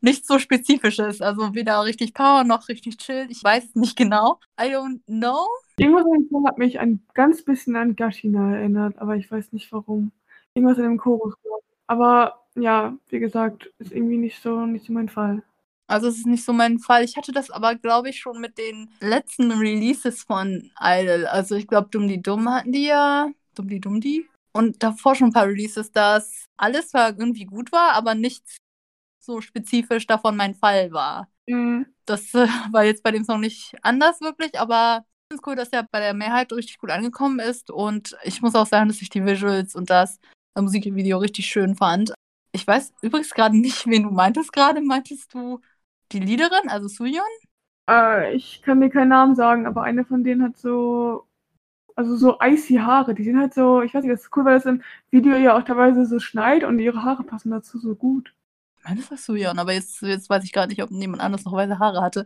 nichts 0.00 0.28
so 0.28 0.38
Spezifisches. 0.38 1.20
Also 1.20 1.54
weder 1.54 1.84
richtig 1.84 2.14
Power 2.14 2.44
noch 2.44 2.68
richtig 2.68 2.98
Chill. 2.98 3.26
Ich 3.30 3.42
weiß 3.42 3.64
es 3.64 3.74
nicht 3.74 3.96
genau. 3.96 4.38
I 4.60 4.64
don't 4.64 5.00
know. 5.06 5.46
Irgendwas 5.76 6.04
hat 6.46 6.58
mich 6.58 6.78
ein 6.78 7.02
ganz 7.14 7.42
bisschen 7.44 7.76
an 7.76 7.96
Gashina 7.96 8.56
erinnert, 8.56 8.98
aber 8.98 9.16
ich 9.16 9.30
weiß 9.30 9.52
nicht 9.52 9.72
warum. 9.72 10.12
Irgendwas 10.54 10.78
in 10.78 10.84
dem 10.84 10.98
Chorus. 10.98 11.34
ich. 11.42 11.50
Aber 11.86 12.46
ja, 12.54 12.96
wie 13.08 13.18
gesagt, 13.18 13.70
ist 13.78 13.92
irgendwie 13.92 14.16
nicht 14.16 14.42
so, 14.42 14.66
nicht 14.66 14.86
so 14.86 14.92
mein 14.92 15.08
Fall. 15.08 15.42
Also 15.86 16.06
es 16.06 16.18
ist 16.18 16.26
nicht 16.26 16.44
so 16.44 16.52
mein 16.52 16.78
Fall. 16.78 17.02
Ich 17.02 17.16
hatte 17.16 17.32
das 17.32 17.50
aber, 17.50 17.74
glaube 17.74 18.10
ich, 18.10 18.20
schon 18.20 18.40
mit 18.40 18.58
den 18.58 18.90
letzten 19.00 19.50
Releases 19.50 20.22
von 20.22 20.70
Idol. 20.80 21.26
Also 21.26 21.56
ich 21.56 21.66
glaube, 21.66 21.88
Dumm 21.90 22.06
die 22.06 22.22
Dumm 22.22 22.48
hatten 22.48 22.72
die 22.72 22.86
ja. 22.86 23.28
Dumm 23.56 23.68
die 23.68 23.80
Dumm 23.80 24.00
die. 24.00 24.28
Und 24.52 24.82
davor 24.82 25.16
schon 25.16 25.28
ein 25.28 25.32
paar 25.32 25.48
Releases, 25.48 25.90
dass 25.90 26.44
alles 26.56 26.90
zwar 26.90 27.18
irgendwie 27.18 27.44
gut 27.44 27.72
war, 27.72 27.92
aber 27.92 28.14
nichts 28.14 28.56
so 29.18 29.40
spezifisch 29.40 30.06
davon 30.06 30.36
mein 30.36 30.54
Fall 30.54 30.92
war. 30.92 31.28
Mhm. 31.46 31.86
Das 32.06 32.34
äh, 32.34 32.46
war 32.70 32.84
jetzt 32.84 33.02
bei 33.02 33.10
dem 33.10 33.24
Song 33.24 33.40
nicht 33.40 33.76
anders 33.82 34.20
wirklich, 34.20 34.58
aber 34.60 35.04
ich 35.04 35.34
finde 35.34 35.42
es 35.42 35.46
cool, 35.46 35.56
dass 35.56 35.68
er 35.70 35.88
bei 35.90 36.00
der 36.00 36.14
Mehrheit 36.14 36.52
richtig 36.52 36.78
gut 36.78 36.90
angekommen 36.90 37.40
ist. 37.40 37.70
Und 37.70 38.16
ich 38.22 38.42
muss 38.42 38.54
auch 38.54 38.66
sagen, 38.66 38.88
dass 38.88 39.02
ich 39.02 39.10
die 39.10 39.24
Visuals 39.24 39.74
und 39.74 39.90
das 39.90 40.18
Musikvideo 40.58 41.18
richtig 41.18 41.46
schön 41.46 41.76
fand. 41.76 42.12
Ich 42.52 42.66
weiß 42.66 42.92
übrigens 43.02 43.30
gerade 43.30 43.56
nicht, 43.56 43.86
wen 43.86 44.02
du 44.04 44.10
meintest 44.10 44.52
gerade. 44.52 44.80
Meintest 44.80 45.32
du 45.34 45.60
die 46.12 46.20
Liederin, 46.20 46.68
also 46.68 46.88
Suyeon? 46.88 47.24
Äh, 47.88 48.34
ich 48.34 48.62
kann 48.62 48.80
dir 48.80 48.90
keinen 48.90 49.08
Namen 49.08 49.34
sagen, 49.34 49.66
aber 49.66 49.82
eine 49.82 50.04
von 50.04 50.24
denen 50.24 50.42
hat 50.42 50.56
so, 50.58 51.26
also 51.96 52.16
so 52.16 52.38
icy 52.42 52.76
Haare. 52.76 53.14
Die 53.14 53.24
sind 53.24 53.38
halt 53.38 53.54
so, 53.54 53.82
ich 53.82 53.94
weiß 53.94 54.04
nicht, 54.04 54.12
das 54.14 54.22
ist 54.22 54.36
cool, 54.36 54.44
weil 54.46 54.54
das 54.56 54.66
im 54.66 54.82
Video 55.10 55.36
ja 55.36 55.58
auch 55.58 55.64
teilweise 55.64 56.06
so 56.06 56.18
schneit 56.20 56.64
und 56.64 56.78
ihre 56.78 57.02
Haare 57.04 57.24
passen 57.24 57.50
dazu 57.52 57.78
so 57.78 57.94
gut. 57.96 58.34
Ich 58.78 58.84
meine, 58.84 59.00
das 59.00 59.10
war 59.10 59.18
Suyeon, 59.18 59.58
aber 59.58 59.72
jetzt, 59.72 60.00
jetzt 60.02 60.30
weiß 60.30 60.44
ich 60.44 60.52
gerade 60.52 60.68
nicht, 60.70 60.82
ob 60.82 60.90
jemand 60.90 61.22
anderes 61.22 61.44
noch 61.44 61.52
weiße 61.52 61.78
Haare 61.78 62.00
hatte. 62.02 62.24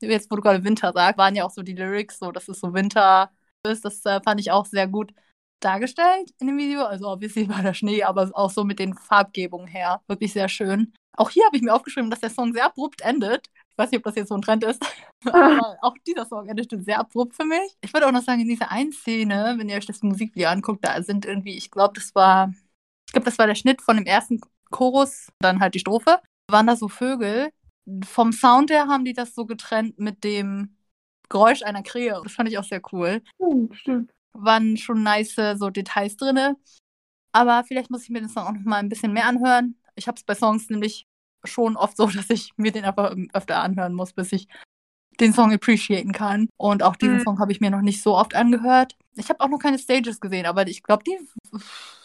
Jetzt, 0.00 0.30
wo 0.30 0.36
du 0.36 0.42
gerade 0.42 0.62
Winter 0.64 0.92
sagst, 0.92 1.18
waren 1.18 1.34
ja 1.34 1.44
auch 1.44 1.50
so 1.50 1.62
die 1.62 1.74
Lyrics, 1.74 2.18
so 2.18 2.30
dass 2.32 2.48
es 2.48 2.60
so 2.60 2.74
Winter 2.74 3.30
ist. 3.64 3.84
Das 3.84 4.04
äh, 4.06 4.20
fand 4.22 4.40
ich 4.40 4.50
auch 4.52 4.66
sehr 4.66 4.86
gut 4.88 5.12
dargestellt 5.60 6.30
in 6.38 6.46
dem 6.46 6.58
Video. 6.58 6.84
Also 6.84 7.08
obviously 7.08 7.48
war 7.48 7.62
der 7.62 7.74
Schnee, 7.74 8.02
aber 8.02 8.30
auch 8.34 8.50
so 8.50 8.64
mit 8.64 8.78
den 8.78 8.94
Farbgebungen 8.94 9.66
her. 9.66 10.00
Wirklich 10.06 10.32
sehr 10.32 10.48
schön. 10.48 10.92
Auch 11.16 11.30
hier 11.30 11.46
habe 11.46 11.56
ich 11.56 11.62
mir 11.62 11.74
aufgeschrieben, 11.74 12.10
dass 12.10 12.20
der 12.20 12.30
Song 12.30 12.52
sehr 12.52 12.66
abrupt 12.66 13.00
endet. 13.00 13.46
Ich 13.70 13.78
weiß 13.78 13.90
nicht, 13.90 13.98
ob 13.98 14.04
das 14.04 14.16
jetzt 14.16 14.28
so 14.28 14.34
ein 14.34 14.42
Trend 14.42 14.64
ist. 14.64 14.84
Aber 15.24 15.78
auch 15.80 15.94
dieser 16.06 16.26
Song 16.26 16.48
endet 16.48 16.70
sehr 16.84 16.98
abrupt 16.98 17.34
für 17.34 17.44
mich. 17.44 17.76
Ich 17.80 17.92
würde 17.92 18.06
auch 18.06 18.12
noch 18.12 18.22
sagen, 18.22 18.42
in 18.42 18.48
dieser 18.48 18.70
einen 18.70 18.92
Szene, 18.92 19.54
wenn 19.56 19.68
ihr 19.68 19.76
euch 19.76 19.86
das 19.86 20.02
Musikvideo 20.02 20.48
anguckt, 20.48 20.84
da 20.84 21.02
sind 21.02 21.24
irgendwie, 21.24 21.56
ich 21.56 21.70
glaube, 21.70 21.94
das 21.94 22.14
war, 22.14 22.52
ich 23.06 23.12
glaube, 23.12 23.24
das 23.24 23.38
war 23.38 23.46
der 23.46 23.54
Schnitt 23.54 23.80
von 23.80 23.96
dem 23.96 24.06
ersten 24.06 24.40
Chorus, 24.70 25.28
dann 25.40 25.60
halt 25.60 25.74
die 25.74 25.80
Strophe. 25.80 26.20
Waren 26.50 26.66
da 26.66 26.76
so 26.76 26.88
Vögel. 26.88 27.50
Vom 28.04 28.32
Sound 28.32 28.70
her 28.70 28.88
haben 28.88 29.04
die 29.04 29.12
das 29.14 29.34
so 29.34 29.46
getrennt 29.46 29.98
mit 29.98 30.22
dem 30.22 30.76
Geräusch 31.28 31.62
einer 31.62 31.82
Krähe. 31.82 32.20
Das 32.22 32.32
fand 32.32 32.48
ich 32.48 32.58
auch 32.58 32.64
sehr 32.64 32.82
cool. 32.92 33.22
Oh, 33.38 33.68
stimmt. 33.72 34.12
Waren 34.38 34.76
schon 34.76 35.02
nice 35.02 35.34
so 35.56 35.70
Details 35.70 36.16
drin. 36.16 36.56
Aber 37.32 37.64
vielleicht 37.64 37.90
muss 37.90 38.04
ich 38.04 38.10
mir 38.10 38.20
den 38.20 38.28
Song 38.28 38.44
auch 38.44 38.52
noch 38.52 38.64
mal 38.64 38.78
ein 38.78 38.88
bisschen 38.88 39.12
mehr 39.12 39.26
anhören. 39.26 39.76
Ich 39.94 40.08
habe 40.08 40.16
es 40.16 40.24
bei 40.24 40.34
Songs 40.34 40.70
nämlich 40.70 41.06
schon 41.44 41.76
oft 41.76 41.96
so, 41.96 42.06
dass 42.10 42.30
ich 42.30 42.52
mir 42.56 42.72
den 42.72 42.84
einfach 42.84 43.14
öfter 43.32 43.60
anhören 43.62 43.94
muss, 43.94 44.12
bis 44.12 44.32
ich 44.32 44.48
den 45.20 45.32
Song 45.32 45.52
appreciaten 45.52 46.12
kann. 46.12 46.48
Und 46.56 46.82
auch 46.82 46.96
diesen 46.96 47.16
mhm. 47.16 47.22
Song 47.22 47.38
habe 47.38 47.52
ich 47.52 47.60
mir 47.60 47.70
noch 47.70 47.80
nicht 47.80 48.02
so 48.02 48.16
oft 48.16 48.34
angehört. 48.34 48.96
Ich 49.14 49.28
habe 49.28 49.40
auch 49.40 49.48
noch 49.48 49.58
keine 49.58 49.78
Stages 49.78 50.20
gesehen, 50.20 50.46
aber 50.46 50.66
ich 50.66 50.82
glaube, 50.82 51.04
die 51.04 51.18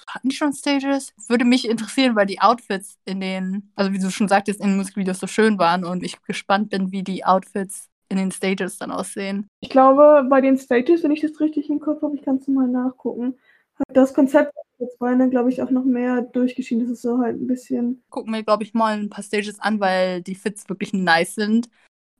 hatten 0.07 0.29
die 0.29 0.35
schon 0.35 0.53
Stages? 0.53 1.13
Würde 1.27 1.45
mich 1.45 1.67
interessieren, 1.67 2.15
weil 2.15 2.25
die 2.25 2.41
Outfits 2.41 2.97
in 3.05 3.21
den, 3.21 3.71
also 3.75 3.93
wie 3.93 3.99
du 3.99 4.09
schon 4.11 4.27
sagtest, 4.27 4.59
in 4.59 4.67
den 4.67 4.77
Musikvideos 4.77 5.19
so 5.19 5.27
schön 5.27 5.57
waren 5.57 5.85
und 5.85 6.03
ich 6.03 6.21
gespannt 6.23 6.69
bin, 6.69 6.91
wie 6.91 7.03
die 7.03 7.23
Outfits 7.23 7.89
in 8.11 8.17
den 8.17 8.31
Stages 8.31 8.77
dann 8.77 8.91
aussehen. 8.91 9.47
Ich 9.61 9.69
glaube, 9.69 10.27
bei 10.29 10.41
den 10.41 10.57
Stages, 10.57 11.03
wenn 11.03 11.11
ich 11.11 11.21
das 11.21 11.39
richtig 11.39 11.69
im 11.69 11.79
Kopf 11.79 12.01
habe, 12.01 12.15
ich 12.15 12.21
kann 12.21 12.37
es 12.37 12.47
mal 12.47 12.67
nachgucken, 12.67 13.35
hat 13.79 13.97
das 13.97 14.13
Konzept 14.13 14.53
jetzt 14.79 14.99
beinahe, 14.99 15.29
glaube 15.29 15.49
ich, 15.49 15.61
auch 15.61 15.69
noch 15.69 15.85
mehr 15.85 16.21
durchgeschieden. 16.21 16.83
Das 16.83 16.91
ist 16.91 17.01
so 17.01 17.19
halt 17.19 17.39
ein 17.39 17.47
bisschen. 17.47 18.03
Gucken 18.09 18.33
wir, 18.33 18.43
glaube 18.43 18.63
ich, 18.63 18.73
mal 18.73 18.97
ein 18.97 19.09
paar 19.09 19.23
Stages 19.23 19.59
an, 19.59 19.79
weil 19.79 20.21
die 20.21 20.35
Fits 20.35 20.67
wirklich 20.67 20.93
nice 20.93 21.35
sind. 21.35 21.69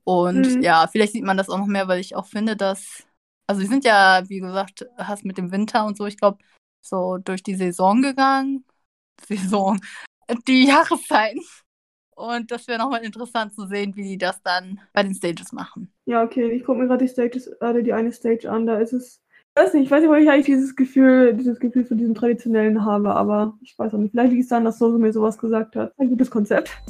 Und 0.04 0.56
mhm. 0.56 0.62
ja, 0.62 0.88
vielleicht 0.88 1.14
sieht 1.14 1.24
man 1.24 1.38
das 1.38 1.50
auch 1.50 1.58
noch 1.58 1.68
mehr, 1.68 1.88
weil 1.88 2.00
ich 2.00 2.16
auch 2.16 2.26
finde, 2.26 2.56
dass. 2.56 3.04
Also, 3.48 3.62
die 3.62 3.68
sind 3.68 3.84
ja, 3.84 4.24
wie 4.28 4.40
gesagt, 4.40 4.88
hast 4.98 5.26
mit 5.26 5.38
dem 5.38 5.52
Winter 5.52 5.86
und 5.86 5.98
so, 5.98 6.06
ich 6.06 6.18
glaube, 6.18 6.38
so 6.80 7.18
durch 7.18 7.44
die 7.44 7.56
Saison 7.56 8.02
gegangen. 8.02 8.66
Saison. 9.28 9.80
Die 10.48 10.66
Jahreszeiten. 10.66 11.42
Und 12.16 12.52
das 12.52 12.68
wäre 12.68 12.80
nochmal 12.80 13.04
interessant 13.04 13.54
zu 13.54 13.66
sehen, 13.68 13.96
wie 13.96 14.04
die 14.04 14.18
das 14.18 14.42
dann 14.44 14.80
bei 14.94 15.04
den 15.04 15.14
Stages 15.14 15.52
machen. 15.52 15.92
Ja, 16.06 16.24
okay. 16.24 16.52
Ich 16.52 16.64
gucke 16.64 16.80
mir 16.80 16.88
gerade 16.88 17.06
die 17.06 17.12
Stages, 17.12 17.48
äh, 17.48 17.84
die 17.84 17.94
eine 17.94 18.12
Stage 18.12 18.50
an. 18.50 18.66
Da 18.66 18.80
ist 18.80 18.94
es 18.94 19.22
ich 19.54 19.62
weiß 19.62 19.74
nicht, 19.74 19.84
ich 19.84 19.92
weiß 19.92 20.02
nicht, 20.02 20.10
wo 20.10 20.16
ich 20.16 20.30
eigentlich 20.30 20.46
dieses 20.46 20.78
Gefühl, 20.78 21.34
dieses 21.34 21.60
Gefühl 21.60 21.84
von 21.84 21.98
diesem 21.98 22.16
traditionellen 22.16 22.86
habe, 22.86 23.14
aber 23.14 23.58
ich 23.62 23.78
weiß 23.78 23.94
auch 23.94 23.98
nicht. 23.98 24.12
Vielleicht 24.12 24.32
liegt 24.32 24.44
es 24.44 24.50
daran, 24.50 24.64
dass 24.64 24.80
Soso 24.80 24.98
mir 24.98 25.12
sowas 25.12 25.38
gesagt 25.38 25.76
hat. 25.76 25.94
Ein 25.98 26.08
gutes 26.08 26.32
Konzept. 26.32 26.82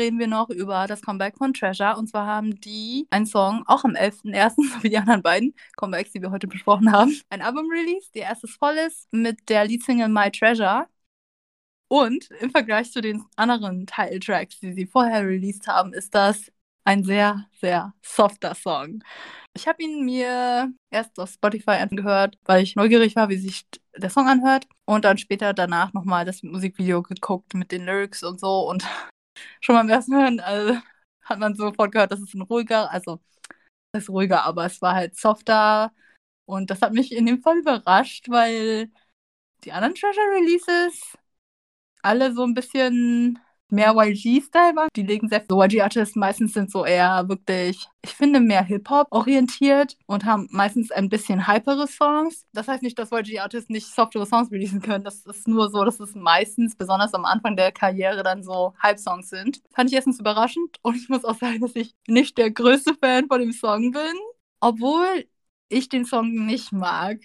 Reden 0.00 0.18
wir 0.18 0.26
noch 0.26 0.48
über 0.50 0.86
das 0.86 1.02
Comeback 1.02 1.36
von 1.36 1.54
Treasure. 1.54 1.96
Und 1.96 2.08
zwar 2.08 2.26
haben 2.26 2.58
die 2.60 3.06
einen 3.10 3.26
Song, 3.26 3.62
auch 3.66 3.84
am 3.84 3.92
11.01., 3.92 4.54
so 4.56 4.82
wie 4.82 4.90
die 4.90 4.98
anderen 4.98 5.22
beiden 5.22 5.54
Comebacks, 5.76 6.12
die 6.12 6.22
wir 6.22 6.30
heute 6.30 6.48
besprochen 6.48 6.90
haben, 6.90 7.20
ein 7.30 7.42
Album-Release, 7.42 8.10
der 8.14 8.22
erstes 8.22 8.52
voll 8.56 8.74
ist, 8.74 9.12
mit 9.12 9.48
der 9.48 9.64
Leadsingle 9.64 10.08
My 10.08 10.30
Treasure. 10.30 10.86
Und 11.88 12.30
im 12.40 12.50
Vergleich 12.50 12.92
zu 12.92 13.00
den 13.00 13.24
anderen 13.36 13.86
Titeltracks, 13.86 14.60
die 14.60 14.72
sie 14.72 14.86
vorher 14.86 15.26
released 15.26 15.66
haben, 15.66 15.92
ist 15.92 16.14
das 16.14 16.50
ein 16.84 17.04
sehr, 17.04 17.46
sehr 17.60 17.94
softer 18.02 18.54
Song. 18.54 19.02
Ich 19.54 19.66
habe 19.66 19.82
ihn 19.82 20.04
mir 20.04 20.72
erst 20.90 21.18
auf 21.18 21.30
Spotify 21.30 21.72
angehört, 21.72 22.38
weil 22.44 22.62
ich 22.62 22.76
neugierig 22.76 23.16
war, 23.16 23.28
wie 23.28 23.36
sich 23.36 23.66
der 23.96 24.10
Song 24.10 24.28
anhört. 24.28 24.66
Und 24.84 25.04
dann 25.04 25.18
später 25.18 25.52
danach 25.52 25.92
nochmal 25.92 26.24
das 26.24 26.42
Musikvideo 26.42 27.02
geguckt 27.02 27.54
mit 27.54 27.72
den 27.72 27.84
Lyrics 27.84 28.22
und 28.22 28.40
so. 28.40 28.68
Und 28.68 28.84
schon 29.60 29.74
beim 29.76 29.88
ersten 29.88 30.14
Hören 30.14 30.40
also, 30.40 30.78
hat 31.22 31.38
man 31.38 31.54
sofort 31.54 31.92
gehört, 31.92 32.12
dass 32.12 32.20
es 32.20 32.34
ein 32.34 32.42
ruhiger, 32.42 32.90
also 32.90 33.20
es 33.92 34.04
ist 34.04 34.10
ruhiger, 34.10 34.44
aber 34.44 34.66
es 34.66 34.82
war 34.82 34.94
halt 34.94 35.16
softer. 35.16 35.92
Und 36.46 36.70
das 36.70 36.82
hat 36.82 36.92
mich 36.92 37.12
in 37.12 37.26
dem 37.26 37.42
Fall 37.42 37.58
überrascht, 37.60 38.28
weil 38.30 38.90
die 39.64 39.72
anderen 39.72 39.94
Treasure 39.94 40.26
Releases 40.36 41.16
alle 42.02 42.32
so 42.34 42.44
ein 42.44 42.54
bisschen 42.54 43.38
mehr 43.72 43.94
YG-Style 43.96 44.76
waren. 44.76 44.88
Die 44.96 45.02
legen 45.02 45.28
sehr 45.28 45.44
so 45.48 45.62
YG-Artists 45.62 46.16
meistens 46.16 46.52
sind 46.52 46.70
so 46.70 46.84
eher 46.84 47.28
wirklich, 47.28 47.88
ich 48.02 48.10
finde, 48.10 48.40
mehr 48.40 48.64
Hip-Hop 48.64 49.08
orientiert 49.10 49.96
und 50.06 50.24
haben 50.24 50.48
meistens 50.50 50.90
ein 50.90 51.08
bisschen 51.08 51.46
hypere 51.46 51.86
Songs. 51.86 52.46
Das 52.52 52.68
heißt 52.68 52.82
nicht, 52.82 52.98
dass 52.98 53.12
YG-Artists 53.12 53.70
nicht 53.70 53.86
softere 53.86 54.26
Songs 54.26 54.50
releasen 54.50 54.82
können. 54.82 55.04
Das 55.04 55.24
ist 55.26 55.48
nur 55.48 55.70
so, 55.70 55.84
dass 55.84 56.00
es 56.00 56.14
meistens, 56.14 56.76
besonders 56.76 57.14
am 57.14 57.24
Anfang 57.24 57.56
der 57.56 57.72
Karriere, 57.72 58.22
dann 58.22 58.42
so 58.42 58.74
Hype-Songs 58.82 59.28
sind. 59.28 59.62
Fand 59.74 59.90
ich 59.90 59.96
erstens 59.96 60.20
überraschend 60.20 60.76
und 60.82 60.96
ich 60.96 61.08
muss 61.08 61.24
auch 61.24 61.36
sagen, 61.36 61.60
dass 61.60 61.76
ich 61.76 61.94
nicht 62.06 62.38
der 62.38 62.50
größte 62.50 62.94
Fan 62.94 63.28
von 63.28 63.40
dem 63.40 63.52
Song 63.52 63.92
bin. 63.92 64.14
Obwohl 64.60 65.26
ich 65.68 65.88
den 65.88 66.04
Song 66.04 66.46
nicht 66.46 66.72
mag 66.72 67.18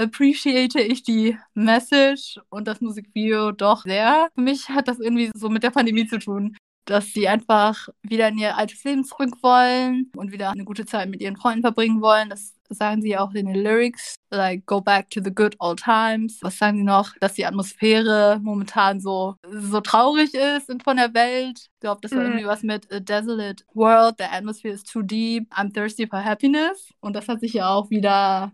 appreciate 0.00 0.80
ich 0.80 1.02
die 1.02 1.36
Message 1.54 2.40
und 2.48 2.66
das 2.66 2.80
Musikvideo 2.80 3.52
doch 3.52 3.82
sehr. 3.82 4.28
Für 4.34 4.40
mich 4.40 4.68
hat 4.68 4.88
das 4.88 4.98
irgendwie 4.98 5.30
so 5.34 5.48
mit 5.48 5.62
der 5.62 5.70
Pandemie 5.70 6.06
zu 6.06 6.18
tun, 6.18 6.56
dass 6.86 7.12
sie 7.12 7.28
einfach 7.28 7.88
wieder 8.02 8.28
in 8.28 8.38
ihr 8.38 8.56
altes 8.56 8.82
Leben 8.84 9.04
zurück 9.04 9.36
wollen 9.42 10.10
und 10.16 10.32
wieder 10.32 10.50
eine 10.50 10.64
gute 10.64 10.86
Zeit 10.86 11.08
mit 11.08 11.20
ihren 11.20 11.36
Freunden 11.36 11.62
verbringen 11.62 12.00
wollen. 12.00 12.30
Das 12.30 12.54
sagen 12.68 13.02
sie 13.02 13.16
auch 13.16 13.32
in 13.34 13.46
den 13.46 13.54
Lyrics, 13.54 14.14
like 14.30 14.64
go 14.66 14.80
back 14.80 15.10
to 15.10 15.20
the 15.22 15.32
good 15.32 15.56
old 15.58 15.80
times. 15.82 16.38
Was 16.42 16.58
sagen 16.58 16.78
sie 16.78 16.84
noch? 16.84 17.14
Dass 17.20 17.34
die 17.34 17.46
Atmosphäre 17.46 18.40
momentan 18.42 19.00
so, 19.00 19.34
so 19.48 19.80
traurig 19.80 20.34
ist 20.34 20.70
von 20.82 20.96
der 20.96 21.12
Welt. 21.14 21.58
Ich 21.58 21.80
glaube, 21.80 22.00
das 22.02 22.12
war 22.12 22.20
mhm. 22.20 22.26
irgendwie 22.26 22.46
was 22.46 22.62
mit 22.62 22.92
a 22.92 23.00
desolate 23.00 23.64
world, 23.74 24.16
the 24.18 24.24
atmosphere 24.24 24.74
is 24.74 24.82
too 24.82 25.02
deep, 25.02 25.52
I'm 25.52 25.72
thirsty 25.72 26.06
for 26.06 26.24
happiness. 26.24 26.90
Und 27.00 27.14
das 27.14 27.28
hat 27.28 27.40
sich 27.40 27.54
ja 27.54 27.68
auch 27.68 27.90
wieder 27.90 28.52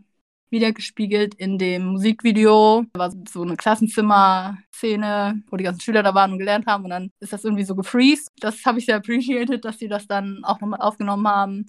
wiedergespiegelt 0.57 1.35
in 1.35 1.59
dem 1.59 1.87
Musikvideo. 1.87 2.85
Da 2.93 2.99
war 2.99 3.13
so 3.29 3.43
eine 3.43 3.57
Klassenzimmer-Szene, 3.57 5.43
wo 5.51 5.57
die 5.57 5.65
ganzen 5.65 5.81
Schüler 5.81 6.03
da 6.03 6.15
waren 6.15 6.33
und 6.33 6.39
gelernt 6.39 6.67
haben 6.67 6.85
und 6.85 6.91
dann 6.91 7.11
ist 7.21 7.33
das 7.33 7.45
irgendwie 7.45 7.65
so 7.65 7.75
gefreezed. 7.75 8.33
Das 8.41 8.65
habe 8.65 8.79
ich 8.79 8.87
sehr 8.87 8.97
appreciated, 8.97 9.65
dass 9.65 9.79
sie 9.79 9.89
das 9.89 10.07
dann 10.07 10.41
auch 10.45 10.61
nochmal 10.61 10.81
aufgenommen 10.81 11.29
haben 11.29 11.67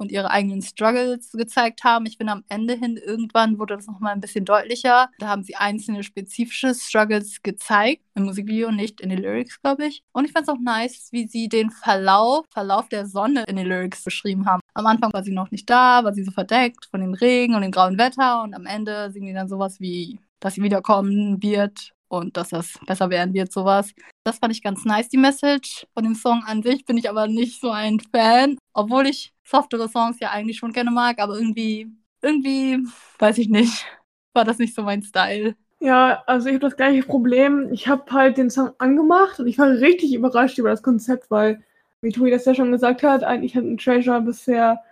und 0.00 0.10
ihre 0.10 0.30
eigenen 0.30 0.62
Struggles 0.62 1.30
gezeigt 1.32 1.84
haben. 1.84 2.06
Ich 2.06 2.16
finde, 2.16 2.32
am 2.32 2.44
Ende 2.48 2.74
hin 2.74 2.96
irgendwann 2.96 3.58
wurde 3.58 3.76
das 3.76 3.86
nochmal 3.86 4.14
ein 4.14 4.20
bisschen 4.20 4.44
deutlicher. 4.44 5.10
Da 5.18 5.28
haben 5.28 5.42
sie 5.42 5.56
einzelne 5.56 6.02
spezifische 6.02 6.74
Struggles 6.74 7.42
gezeigt, 7.42 8.02
im 8.14 8.24
Musikvideo, 8.24 8.70
nicht 8.70 9.00
in 9.00 9.10
den 9.10 9.20
Lyrics, 9.20 9.60
glaube 9.60 9.86
ich. 9.86 10.02
Und 10.12 10.24
ich 10.24 10.32
fand 10.32 10.48
es 10.48 10.52
auch 10.52 10.60
nice, 10.60 11.08
wie 11.12 11.26
sie 11.26 11.48
den 11.48 11.70
Verlauf, 11.70 12.46
Verlauf 12.50 12.88
der 12.88 13.06
Sonne 13.06 13.44
in 13.46 13.56
den 13.56 13.66
Lyrics 13.66 14.02
beschrieben 14.02 14.46
haben. 14.46 14.60
Am 14.74 14.86
Anfang 14.86 15.12
war 15.12 15.22
sie 15.22 15.32
noch 15.32 15.50
nicht 15.50 15.68
da, 15.68 16.02
war 16.04 16.14
sie 16.14 16.24
so 16.24 16.30
verdeckt 16.30 16.86
von 16.90 17.00
dem 17.00 17.14
Regen 17.14 17.54
und 17.54 17.62
dem 17.62 17.70
grauen 17.70 17.98
Wetter 17.98 18.42
und 18.42 18.54
am 18.54 18.66
Ende 18.66 19.10
singen 19.10 19.26
die 19.26 19.34
dann 19.34 19.48
sowas 19.48 19.80
wie, 19.80 20.18
dass 20.40 20.54
sie 20.54 20.62
wiederkommen 20.62 21.42
wird 21.42 21.92
und 22.10 22.36
dass 22.36 22.48
das 22.48 22.78
besser 22.86 23.08
werden 23.08 23.32
wird, 23.34 23.52
sowas. 23.52 23.92
Das 24.24 24.38
fand 24.38 24.52
ich 24.52 24.62
ganz 24.62 24.84
nice, 24.84 25.08
die 25.08 25.16
Message. 25.16 25.86
Von 25.94 26.04
dem 26.04 26.14
Song 26.14 26.42
an 26.44 26.62
sich 26.62 26.84
bin 26.84 26.98
ich 26.98 27.08
aber 27.08 27.28
nicht 27.28 27.60
so 27.60 27.70
ein 27.70 28.00
Fan, 28.00 28.58
obwohl 28.74 29.06
ich 29.06 29.32
softere 29.50 29.88
Songs 29.88 30.20
ja 30.20 30.30
eigentlich 30.30 30.58
schon 30.58 30.72
gerne 30.72 30.90
mag, 30.90 31.18
aber 31.18 31.34
irgendwie, 31.36 31.90
irgendwie, 32.22 32.78
weiß 33.18 33.38
ich 33.38 33.48
nicht, 33.48 33.86
war 34.32 34.44
das 34.44 34.58
nicht 34.58 34.74
so 34.74 34.82
mein 34.82 35.02
Style. 35.02 35.56
Ja, 35.80 36.22
also 36.26 36.48
ich 36.48 36.54
habe 36.54 36.66
das 36.66 36.76
gleiche 36.76 37.02
Problem. 37.02 37.72
Ich 37.72 37.88
habe 37.88 38.10
halt 38.12 38.36
den 38.36 38.50
Song 38.50 38.70
angemacht 38.78 39.40
und 39.40 39.46
ich 39.46 39.58
war 39.58 39.68
richtig 39.68 40.14
überrascht 40.14 40.58
über 40.58 40.68
das 40.68 40.82
Konzept, 40.82 41.30
weil, 41.30 41.62
wie 42.02 42.12
Tui 42.12 42.30
das 42.30 42.44
ja 42.44 42.54
schon 42.54 42.70
gesagt 42.70 43.02
hat, 43.02 43.24
eigentlich 43.24 43.56
hat 43.56 43.64
ein 43.64 43.78
Treasure 43.78 44.20
bisher 44.20 44.82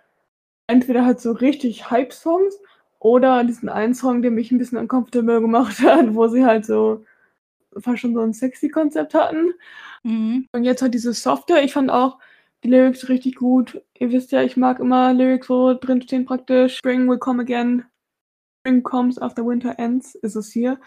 entweder 0.66 1.04
halt 1.04 1.20
so 1.20 1.32
richtig 1.32 1.90
Hype-Songs 1.90 2.58
oder 3.00 3.44
diesen 3.44 3.68
einen 3.68 3.94
Song, 3.94 4.22
der 4.22 4.30
mich 4.30 4.50
ein 4.50 4.58
bisschen 4.58 4.78
uncomfortable 4.78 5.40
gemacht 5.40 5.78
hat, 5.80 6.14
wo 6.14 6.26
sie 6.28 6.44
halt 6.44 6.66
so 6.66 7.04
fast 7.78 8.00
schon 8.00 8.14
so 8.14 8.20
ein 8.20 8.32
sexy 8.32 8.68
Konzept 8.68 9.14
hatten. 9.14 9.52
Mhm. 10.02 10.46
Und 10.52 10.64
jetzt 10.64 10.82
halt 10.82 10.94
diese 10.94 11.12
Softe. 11.12 11.60
Ich 11.60 11.72
fand 11.72 11.90
auch, 11.90 12.18
die 12.64 12.68
Lyrics 12.68 13.08
richtig 13.08 13.36
gut. 13.36 13.82
Ihr 13.98 14.10
wisst 14.10 14.32
ja, 14.32 14.42
ich 14.42 14.56
mag 14.56 14.80
immer 14.80 15.12
Lyrics, 15.12 15.48
wo 15.48 15.74
drin 15.74 16.02
stehen 16.02 16.24
praktisch 16.24 16.76
Spring 16.76 17.08
will 17.08 17.18
come 17.18 17.42
again. 17.42 17.84
Spring 18.60 18.82
comes 18.82 19.18
after 19.18 19.46
winter 19.46 19.78
ends, 19.78 20.14
ist 20.16 20.34
es 20.34 20.52
hier. 20.52 20.78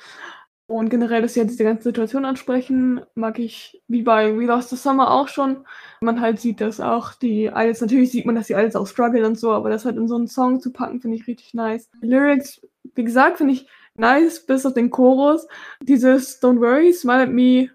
Und 0.68 0.90
generell, 0.90 1.22
dass 1.22 1.34
sie 1.34 1.42
ja 1.42 1.46
diese 1.46 1.66
ganze 1.66 1.84
Situation 1.84 2.24
ansprechen, 2.24 3.02
mag 3.14 3.40
ich 3.40 3.82
wie 3.90 4.04
bei 4.04 4.38
We 4.38 4.46
Lost 4.46 4.70
the 4.70 4.78
Summer 4.78 5.12
auch 5.12 5.28
schon. 5.28 5.66
Man 6.00 6.22
halt 6.22 6.40
sieht 6.40 6.62
das 6.62 6.80
auch, 6.80 7.14
die 7.14 7.50
alles, 7.50 7.82
natürlich 7.82 8.12
sieht 8.12 8.26
man, 8.26 8.36
dass 8.36 8.48
sie 8.48 8.56
alles 8.56 8.78
auch 8.78 8.88
strugglen 8.88 9.26
und 9.26 9.38
so, 9.38 9.52
aber 9.52 9.70
das 9.70 9.84
halt 9.84 9.98
in 9.98 10.08
so 10.08 10.16
einen 10.16 10.28
Song 10.28 10.62
zu 10.62 10.72
packen, 10.72 11.02
finde 11.02 11.18
ich 11.18 11.28
richtig 11.28 11.54
nice. 11.54 11.90
Die 12.02 12.08
Lyrics, 12.08 12.62
wie 12.96 13.04
gesagt, 13.04 13.38
finde 13.38 13.54
ich 13.54 13.68
nice, 13.96 14.46
bis 14.46 14.66
auf 14.66 14.74
den 14.74 14.90
Chorus. 14.92 15.46
Dieses 15.82 16.42
Don't 16.42 16.62
worry, 16.62 16.94
smile 16.94 17.24
at 17.24 17.32
me 17.32 17.70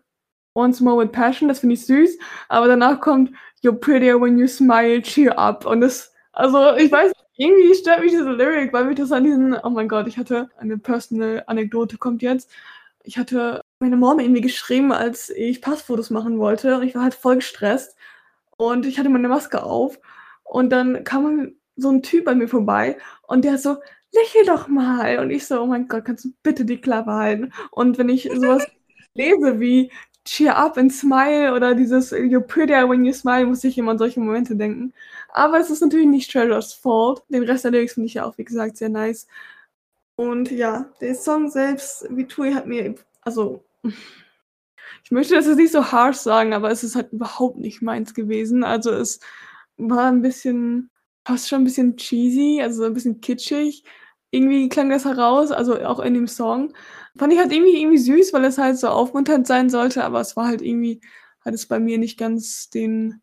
once 0.55 0.81
more 0.81 0.97
with 0.97 1.13
passion, 1.13 1.49
das 1.49 1.59
finde 1.59 1.75
ich 1.75 1.85
süß. 1.85 2.19
Aber 2.49 2.67
danach 2.67 3.01
kommt 3.01 3.31
You're 3.67 3.81
prettier 3.81 4.21
when 4.21 4.39
you 4.39 4.47
smile, 4.47 5.03
cheer 5.03 5.37
up. 5.37 5.67
Und 5.67 5.81
das, 5.81 6.13
also 6.33 6.77
ich 6.77 6.93
weiß, 6.93 7.11
irgendwie 7.37 7.75
stört 7.75 8.01
mich 8.01 8.13
diese 8.13 8.31
Lyric, 8.31 8.73
weil 8.73 8.85
mich 8.85 8.97
das 8.97 9.11
an 9.11 9.25
diesen, 9.25 9.55
oh 9.55 9.71
mein 9.71 9.89
Gott, 9.89 10.07
ich 10.07 10.19
hatte 10.19 10.49
eine 10.57 10.79
personal 10.79 11.43
Anekdote, 11.49 11.99
kommt 11.99 12.23
jetzt. 12.23 12.49
Ich 13.03 13.19
hatte 13.19 13.61
meine 13.81 13.97
Mom 13.97 14.21
irgendwie 14.21 14.41
geschrieben, 14.41 14.93
als 14.93 15.31
ich 15.31 15.61
Passfotos 15.61 16.11
machen 16.11 16.39
wollte. 16.39 16.77
Und 16.77 16.85
ich 16.85 16.95
war 16.95 17.03
halt 17.03 17.15
voll 17.15 17.37
gestresst. 17.37 17.97
Und 18.57 18.87
ich 18.87 19.01
hatte 19.01 19.09
meine 19.09 19.29
Maske 19.29 19.65
auf. 19.65 19.99
Und 20.45 20.71
dann 20.71 21.03
kam 21.03 21.53
so 21.75 21.91
ein 21.91 22.03
Typ 22.03 22.25
bei 22.25 22.37
mir 22.37 22.47
vorbei 22.49 22.99
und 23.27 23.45
der 23.45 23.59
so, 23.59 23.79
lächel 24.13 24.47
doch 24.47 24.69
mal. 24.69 25.19
Und 25.19 25.31
ich 25.31 25.45
so, 25.47 25.61
oh 25.61 25.67
mein 25.67 25.89
Gott, 25.89 26.05
kannst 26.05 26.25
du 26.25 26.29
bitte 26.45 26.65
die 26.65 26.81
Klappe 26.81 27.13
halten? 27.13 27.53
Und 27.73 27.99
wenn 27.99 28.09
ich 28.09 28.31
sowas 28.33 28.65
lese 29.15 29.59
wie 29.59 29.91
Cheer 30.27 30.57
up 30.57 30.77
and 30.77 30.93
smile 30.93 31.55
oder 31.55 31.75
dieses 31.75 32.13
You're 32.13 32.41
prettier 32.41 32.89
when 32.89 33.05
you 33.05 33.13
smile, 33.13 33.47
muss 33.47 33.65
ich 33.65 33.79
immer 33.79 33.93
an 33.93 33.99
solche 33.99 34.21
Momente 34.21 34.57
denken. 34.57 34.93
Aber 35.31 35.59
es 35.59 35.71
ist 35.71 35.81
natürlich 35.81 36.09
nicht 36.09 36.31
Treasures 36.31 36.75
Fault. 36.75 37.23
Den 37.29 37.45
Rest 37.45 37.65
der 37.65 37.71
Lyrics 37.71 37.95
finde 37.95 38.09
ich 38.09 38.15
ja 38.15 38.25
auch, 38.25 38.37
wie 38.37 38.45
gesagt, 38.45 38.77
sehr 38.77 38.89
nice. 38.89 39.27
Und 40.17 40.51
ja, 40.51 40.87
der 41.01 41.15
Song 41.15 41.51
selbst, 41.51 42.07
wie 42.11 42.27
Tui 42.27 42.53
hat 42.53 42.67
mir, 42.67 42.95
also, 43.23 43.65
ich 45.05 45.11
möchte 45.11 45.35
das 45.35 45.47
jetzt 45.47 45.57
nicht 45.57 45.73
so 45.73 45.93
harsh 45.93 46.17
sagen, 46.17 46.55
aber 46.55 46.71
es 46.71 46.83
ist 46.83 46.97
halt 46.97 47.13
überhaupt 47.13 47.59
nicht 47.59 47.83
meins 47.83 48.15
gewesen. 48.15 48.65
Also 48.65 48.91
es 48.93 49.21
war 49.77 50.11
ein 50.11 50.23
bisschen, 50.23 50.91
fast 51.25 51.49
schon 51.49 51.63
ein 51.63 51.65
bisschen 51.65 51.97
cheesy, 51.97 52.61
also 52.63 52.85
ein 52.85 52.95
bisschen 52.95 53.21
kitschig. 53.21 53.85
Irgendwie 54.37 54.69
klang 54.69 54.91
das 54.91 55.05
heraus, 55.05 55.51
also 55.51 55.81
auch 55.81 56.01
in 56.01 56.15
dem 56.15 56.29
Song. 56.29 56.73
Fand 57.17 57.33
ich 57.33 57.39
halt 57.39 57.53
irgendwie, 57.53 57.81
irgendwie 57.81 57.99
süß, 57.99 58.33
weil 58.33 58.45
es 58.45 58.59
halt 58.59 58.79
so 58.79 58.89
aufmunternd 58.89 59.47
sein 59.47 59.71
sollte, 59.71 60.05
aber 60.05 60.21
es 60.21 60.37
war 60.37 60.47
halt 60.47 60.63
irgendwie, 60.63 61.01
hat 61.45 61.55
es 61.55 61.67
bei 61.67 61.79
mir 61.79 61.99
nicht 61.99 62.19
ganz 62.19 62.69
den, 62.69 63.23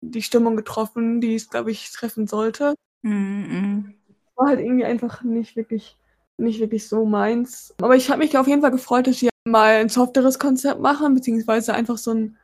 die 0.00 0.22
Stimmung 0.22 0.56
getroffen, 0.56 1.20
die 1.20 1.34
es, 1.34 1.50
glaube 1.50 1.70
ich, 1.70 1.92
treffen 1.92 2.26
sollte. 2.26 2.74
Mhm. 3.02 3.94
War 4.36 4.48
halt 4.48 4.60
irgendwie 4.60 4.84
einfach 4.84 5.22
nicht 5.22 5.56
wirklich, 5.56 5.98
nicht 6.38 6.60
wirklich 6.60 6.88
so 6.88 7.04
meins. 7.04 7.74
Aber 7.82 7.96
ich 7.96 8.10
habe 8.10 8.20
mich 8.20 8.36
auf 8.36 8.48
jeden 8.48 8.62
Fall 8.62 8.70
gefreut, 8.70 9.06
dass 9.06 9.18
sie 9.18 9.28
mal 9.44 9.74
ein 9.74 9.88
softeres 9.90 10.38
Konzept 10.38 10.80
machen, 10.80 11.14
beziehungsweise 11.14 11.74
einfach 11.74 11.98
so 11.98 12.12
ein 12.12 12.38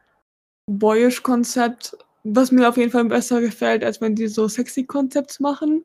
boyish 0.67 1.23
Konzept, 1.23 1.97
was 2.23 2.53
mir 2.53 2.69
auf 2.69 2.77
jeden 2.77 2.91
Fall 2.91 3.05
besser 3.07 3.41
gefällt, 3.41 3.83
als 3.83 4.01
wenn 4.01 4.15
die 4.15 4.29
so 4.29 4.47
sexy 4.49 4.85
Konzepts 4.85 5.41
machen. 5.41 5.85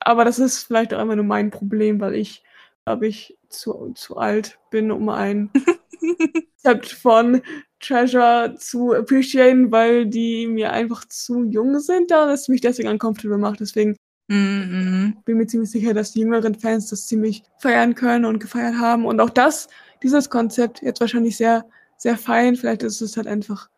Aber 0.00 0.24
das 0.24 0.38
ist 0.38 0.64
vielleicht 0.64 0.94
auch 0.94 1.02
immer 1.02 1.16
nur 1.16 1.24
mein 1.24 1.50
Problem, 1.50 2.00
weil 2.00 2.14
ich, 2.14 2.42
glaube 2.84 3.06
ich, 3.06 3.36
zu, 3.48 3.92
zu 3.94 4.16
alt 4.16 4.58
bin, 4.70 4.90
um 4.90 5.08
ein 5.08 5.50
Konzept 6.62 6.92
von 6.92 7.42
Treasure 7.80 8.54
zu 8.58 8.92
appreciaten, 8.92 9.70
weil 9.70 10.06
die 10.06 10.46
mir 10.46 10.72
einfach 10.72 11.04
zu 11.06 11.44
jung 11.44 11.78
sind, 11.78 12.10
da 12.10 12.26
das 12.26 12.48
mich 12.48 12.60
deswegen 12.60 12.88
uncomfortable 12.88 13.38
macht. 13.38 13.60
Deswegen 13.60 13.96
mm 14.28 14.34
-mm. 14.34 15.12
bin 15.24 15.38
mir 15.38 15.46
ziemlich 15.46 15.70
sicher, 15.70 15.94
dass 15.94 16.12
die 16.12 16.20
jüngeren 16.20 16.54
Fans 16.54 16.88
das 16.90 17.06
ziemlich 17.06 17.42
feiern 17.58 17.94
können 17.94 18.24
und 18.24 18.40
gefeiert 18.40 18.74
haben. 18.74 19.06
Und 19.06 19.20
auch 19.20 19.30
das, 19.30 19.68
dieses 20.02 20.30
Konzept 20.30 20.82
jetzt 20.82 21.00
wahrscheinlich 21.00 21.36
sehr, 21.36 21.64
sehr 21.96 22.16
feiern. 22.16 22.56
Vielleicht 22.56 22.82
ist 22.82 23.00
es 23.00 23.16
halt 23.16 23.26
einfach 23.26 23.68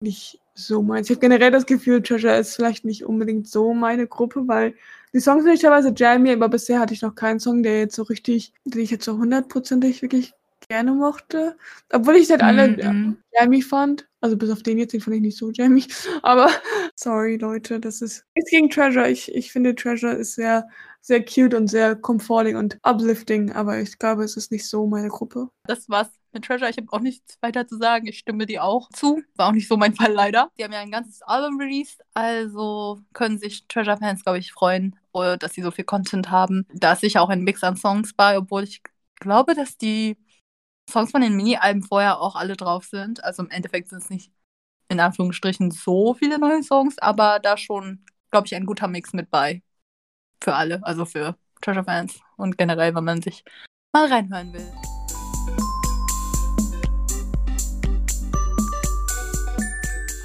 nicht 0.00 0.40
so 0.54 0.82
meins. 0.82 1.08
Ich 1.08 1.16
habe 1.16 1.20
generell 1.20 1.50
das 1.50 1.66
Gefühl, 1.66 2.02
Treasure 2.02 2.38
ist 2.38 2.56
vielleicht 2.56 2.84
nicht 2.84 3.04
unbedingt 3.04 3.48
so 3.48 3.74
meine 3.74 4.06
Gruppe, 4.06 4.46
weil 4.46 4.74
die 5.14 5.20
Songs 5.20 5.44
sind 5.44 5.60
teilweise 5.60 5.92
jammy, 5.96 6.32
aber 6.32 6.48
bisher 6.48 6.80
hatte 6.80 6.94
ich 6.94 7.02
noch 7.02 7.14
keinen 7.14 7.40
Song, 7.40 7.62
der 7.62 7.80
jetzt 7.80 7.96
so 7.96 8.02
richtig, 8.04 8.52
den 8.64 8.80
ich 8.82 8.90
jetzt 8.90 9.04
so 9.04 9.16
hundertprozentig 9.18 10.02
wirklich 10.02 10.32
gerne 10.68 10.92
mochte. 10.92 11.56
Obwohl 11.92 12.16
ich 12.16 12.30
halt 12.30 12.42
alle 12.42 12.68
Mhm. 12.92 13.16
jammy 13.38 13.62
fand. 13.62 14.06
Also 14.20 14.36
bis 14.36 14.50
auf 14.50 14.62
den 14.62 14.78
jetzt, 14.78 14.92
den 14.92 15.00
fand 15.00 15.16
ich 15.16 15.22
nicht 15.22 15.38
so 15.38 15.50
jammy. 15.50 15.84
Aber 16.22 16.48
sorry, 16.94 17.36
Leute, 17.36 17.80
das 17.80 18.02
ist 18.02 18.24
nichts 18.36 18.50
gegen 18.50 18.68
Treasure. 18.70 19.08
Ich, 19.10 19.34
ich 19.34 19.50
finde 19.50 19.74
Treasure 19.74 20.12
ist 20.12 20.34
sehr, 20.34 20.68
sehr 21.00 21.24
cute 21.24 21.54
und 21.54 21.68
sehr 21.68 21.96
comforting 21.96 22.56
und 22.56 22.78
uplifting, 22.82 23.52
aber 23.52 23.80
ich 23.80 23.98
glaube, 23.98 24.22
es 24.22 24.36
ist 24.36 24.52
nicht 24.52 24.68
so 24.68 24.86
meine 24.86 25.08
Gruppe. 25.08 25.48
Das 25.64 25.88
war's 25.88 26.10
mit 26.32 26.44
Treasure. 26.44 26.68
Ich 26.70 26.76
habe 26.76 26.88
auch 26.90 27.00
nichts 27.00 27.38
weiter 27.40 27.66
zu 27.66 27.78
sagen. 27.78 28.06
Ich 28.06 28.18
stimme 28.18 28.44
dir 28.44 28.62
auch 28.62 28.90
zu. 28.90 29.22
War 29.36 29.48
auch 29.48 29.52
nicht 29.52 29.66
so 29.66 29.78
mein 29.78 29.94
Fall 29.94 30.12
leider. 30.12 30.50
Die 30.58 30.62
haben 30.64 30.72
ja 30.74 30.80
ein 30.80 30.90
ganzes 30.90 31.22
Album 31.22 31.58
released, 31.58 32.02
also 32.12 33.00
können 33.14 33.38
sich 33.38 33.66
Treasure-Fans, 33.66 34.22
glaube 34.24 34.38
ich, 34.38 34.52
freuen, 34.52 34.94
dass 35.12 35.52
sie 35.52 35.62
so 35.62 35.70
viel 35.70 35.84
Content 35.84 36.30
haben. 36.30 36.66
Da 36.72 36.92
ist 36.92 37.00
sicher 37.00 37.22
auch 37.22 37.28
ein 37.28 37.42
Mix 37.42 37.62
an 37.64 37.76
Songs 37.76 38.14
bei, 38.14 38.38
obwohl 38.38 38.64
ich 38.64 38.82
glaube, 39.20 39.54
dass 39.54 39.76
die 39.76 40.16
Songs 40.88 41.10
von 41.10 41.20
den 41.20 41.36
Mini-Alben 41.36 41.82
vorher 41.82 42.20
auch 42.20 42.36
alle 42.36 42.56
drauf 42.56 42.84
sind. 42.84 43.22
Also 43.24 43.42
im 43.42 43.50
Endeffekt 43.50 43.88
sind 43.88 44.02
es 44.02 44.10
nicht 44.10 44.32
in 44.88 45.00
Anführungsstrichen 45.00 45.70
so 45.70 46.14
viele 46.14 46.38
neue 46.38 46.62
Songs, 46.62 46.98
aber 46.98 47.38
da 47.38 47.56
schon, 47.56 48.04
glaube 48.30 48.46
ich, 48.46 48.54
ein 48.54 48.66
guter 48.66 48.88
Mix 48.88 49.12
mit 49.12 49.30
bei. 49.30 49.62
Für 50.42 50.54
alle, 50.54 50.84
also 50.84 51.04
für 51.04 51.36
Treasure-Fans 51.60 52.20
und 52.36 52.58
generell, 52.58 52.94
wenn 52.94 53.04
man 53.04 53.22
sich 53.22 53.44
mal 53.92 54.06
reinhören 54.06 54.52
will. 54.52 54.99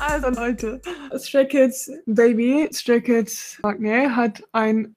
Also 0.08 0.30
Leute, 0.30 0.82
Stray 1.18 1.48
Kids 1.48 1.92
Baby, 2.06 2.70
Stray 2.72 3.02
Kids 3.02 3.60
Magne 3.64 4.16
hat 4.16 4.44
einen 4.52 4.96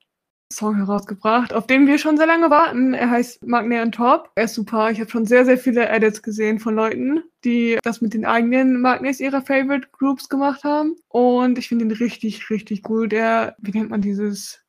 Song 0.53 0.77
herausgebracht, 0.77 1.53
auf 1.55 1.67
den 1.67 1.87
wir 1.87 1.99
schon 1.99 2.19
sehr 2.19 2.27
lange 2.27 2.51
warten. 2.51 2.93
Er 2.93 3.11
heißt 3.11 3.43
Magne 3.47 3.81
on 3.81 3.91
Top. 3.91 4.31
Er 4.35 4.45
ist 4.45 4.55
super. 4.55 4.91
Ich 4.91 5.01
habe 5.01 5.11
schon 5.11 5.25
sehr, 5.25 5.47
sehr 5.47 5.57
viele 5.57 5.89
Edits 5.89 6.23
gesehen 6.23 6.59
von 6.59 6.75
Leuten, 6.75 7.23
die 7.43 7.79
das 7.83 8.03
mit 8.03 8.13
den 8.13 8.27
eigenen 8.27 8.83
Magnes 8.83 9.19
ihrer 9.19 9.41
Favorite 9.41 9.89
Groups 9.93 10.29
gemacht 10.29 10.63
haben. 10.63 10.95
Und 11.09 11.57
ich 11.57 11.69
finde 11.69 11.87
ihn 11.87 11.91
richtig, 11.91 12.51
richtig 12.51 12.83
gut. 12.83 13.13
Er, 13.15 13.57
wie 13.59 13.71
nennt 13.71 13.91
man 13.91 14.03
dieses, 14.03 14.63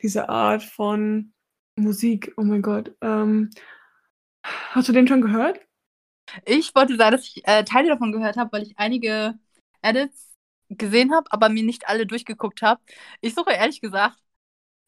diese 0.00 0.30
Art 0.30 0.62
von 0.62 1.32
Musik? 1.76 2.32
Oh 2.38 2.42
mein 2.42 2.62
Gott. 2.62 2.94
Ähm, 3.02 3.50
hast 4.42 4.88
du 4.88 4.92
den 4.92 5.06
schon 5.06 5.20
gehört? 5.20 5.60
Ich 6.46 6.74
wollte 6.74 6.96
sagen, 6.96 7.12
dass 7.12 7.26
ich 7.26 7.46
äh, 7.46 7.64
Teile 7.64 7.88
davon 7.88 8.12
gehört 8.12 8.36
habe, 8.36 8.52
weil 8.52 8.62
ich 8.62 8.78
einige 8.78 9.34
Edits 9.82 10.30
gesehen 10.70 11.14
habe, 11.14 11.30
aber 11.30 11.48
mir 11.48 11.64
nicht 11.64 11.88
alle 11.88 12.06
durchgeguckt 12.06 12.62
habe. 12.62 12.80
Ich 13.20 13.34
suche 13.34 13.52
ehrlich 13.52 13.80
gesagt 13.80 14.18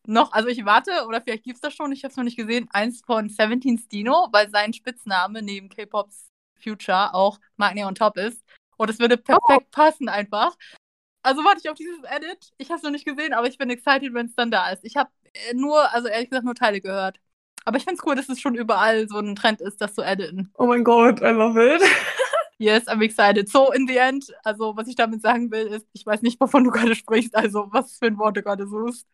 noch, 0.06 0.32
also 0.32 0.48
ich 0.48 0.64
warte, 0.64 1.06
oder 1.06 1.20
vielleicht 1.20 1.44
gibt 1.44 1.56
es 1.56 1.60
das 1.60 1.74
schon, 1.74 1.92
ich 1.92 2.04
habe 2.04 2.10
es 2.10 2.16
noch 2.16 2.24
nicht 2.24 2.36
gesehen, 2.36 2.68
eins 2.72 3.02
von 3.04 3.28
17 3.28 3.78
Stino, 3.78 4.28
weil 4.32 4.50
sein 4.50 4.72
Spitzname 4.72 5.42
neben 5.42 5.68
K-Pops 5.68 6.30
Future 6.62 7.14
auch 7.14 7.38
Magnia 7.56 7.86
on 7.86 7.94
Top 7.94 8.16
ist. 8.16 8.42
Und 8.76 8.90
es 8.90 8.98
würde 8.98 9.16
perfekt 9.16 9.70
passen 9.70 10.08
einfach. 10.08 10.56
Also 11.22 11.42
warte 11.44 11.60
ich 11.62 11.70
auf 11.70 11.76
dieses 11.76 12.02
Edit. 12.04 12.52
Ich 12.58 12.68
habe 12.68 12.78
es 12.78 12.82
noch 12.82 12.90
nicht 12.90 13.06
gesehen, 13.06 13.32
aber 13.32 13.46
ich 13.46 13.56
bin 13.56 13.70
excited, 13.70 14.12
wenn 14.12 14.26
es 14.26 14.34
dann 14.34 14.50
da 14.50 14.70
ist. 14.70 14.84
Ich 14.84 14.96
habe 14.96 15.10
äh, 15.32 15.54
nur, 15.54 15.92
also 15.94 16.08
ehrlich 16.08 16.28
gesagt, 16.28 16.44
nur 16.44 16.54
Teile 16.54 16.80
gehört. 16.80 17.18
Aber 17.64 17.78
ich 17.78 17.84
finde 17.84 17.98
es 17.98 18.06
cool, 18.06 18.14
dass 18.14 18.28
es 18.28 18.40
schon 18.40 18.54
überall 18.54 19.08
so 19.08 19.18
ein 19.18 19.36
Trend 19.36 19.60
ist, 19.62 19.80
das 19.80 19.94
zu 19.94 20.02
editen. 20.02 20.50
Oh 20.58 20.66
mein 20.66 20.84
Gott, 20.84 21.20
I 21.20 21.30
love 21.30 21.58
it. 21.76 21.82
Yes, 22.64 22.88
I'm 22.88 23.02
excited. 23.02 23.50
So, 23.50 23.72
in 23.72 23.86
the 23.86 23.98
end, 23.98 24.24
also 24.42 24.74
was 24.74 24.88
ich 24.88 24.96
damit 24.96 25.20
sagen 25.20 25.50
will, 25.50 25.66
ist, 25.66 25.86
ich 25.92 26.06
weiß 26.06 26.22
nicht, 26.22 26.40
wovon 26.40 26.64
du 26.64 26.70
gerade 26.70 26.94
sprichst, 26.94 27.36
also 27.36 27.68
was 27.70 27.98
für 27.98 28.06
ein 28.06 28.16
Wort 28.16 28.38
du 28.38 28.42
gerade 28.42 28.66
suchst. 28.66 29.06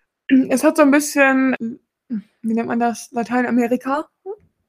Es 0.48 0.62
hat 0.62 0.76
so 0.76 0.82
ein 0.82 0.92
bisschen, 0.92 1.56
wie 2.08 2.54
nennt 2.54 2.68
man 2.68 2.78
das? 2.78 3.10
Lateinamerika? 3.10 4.08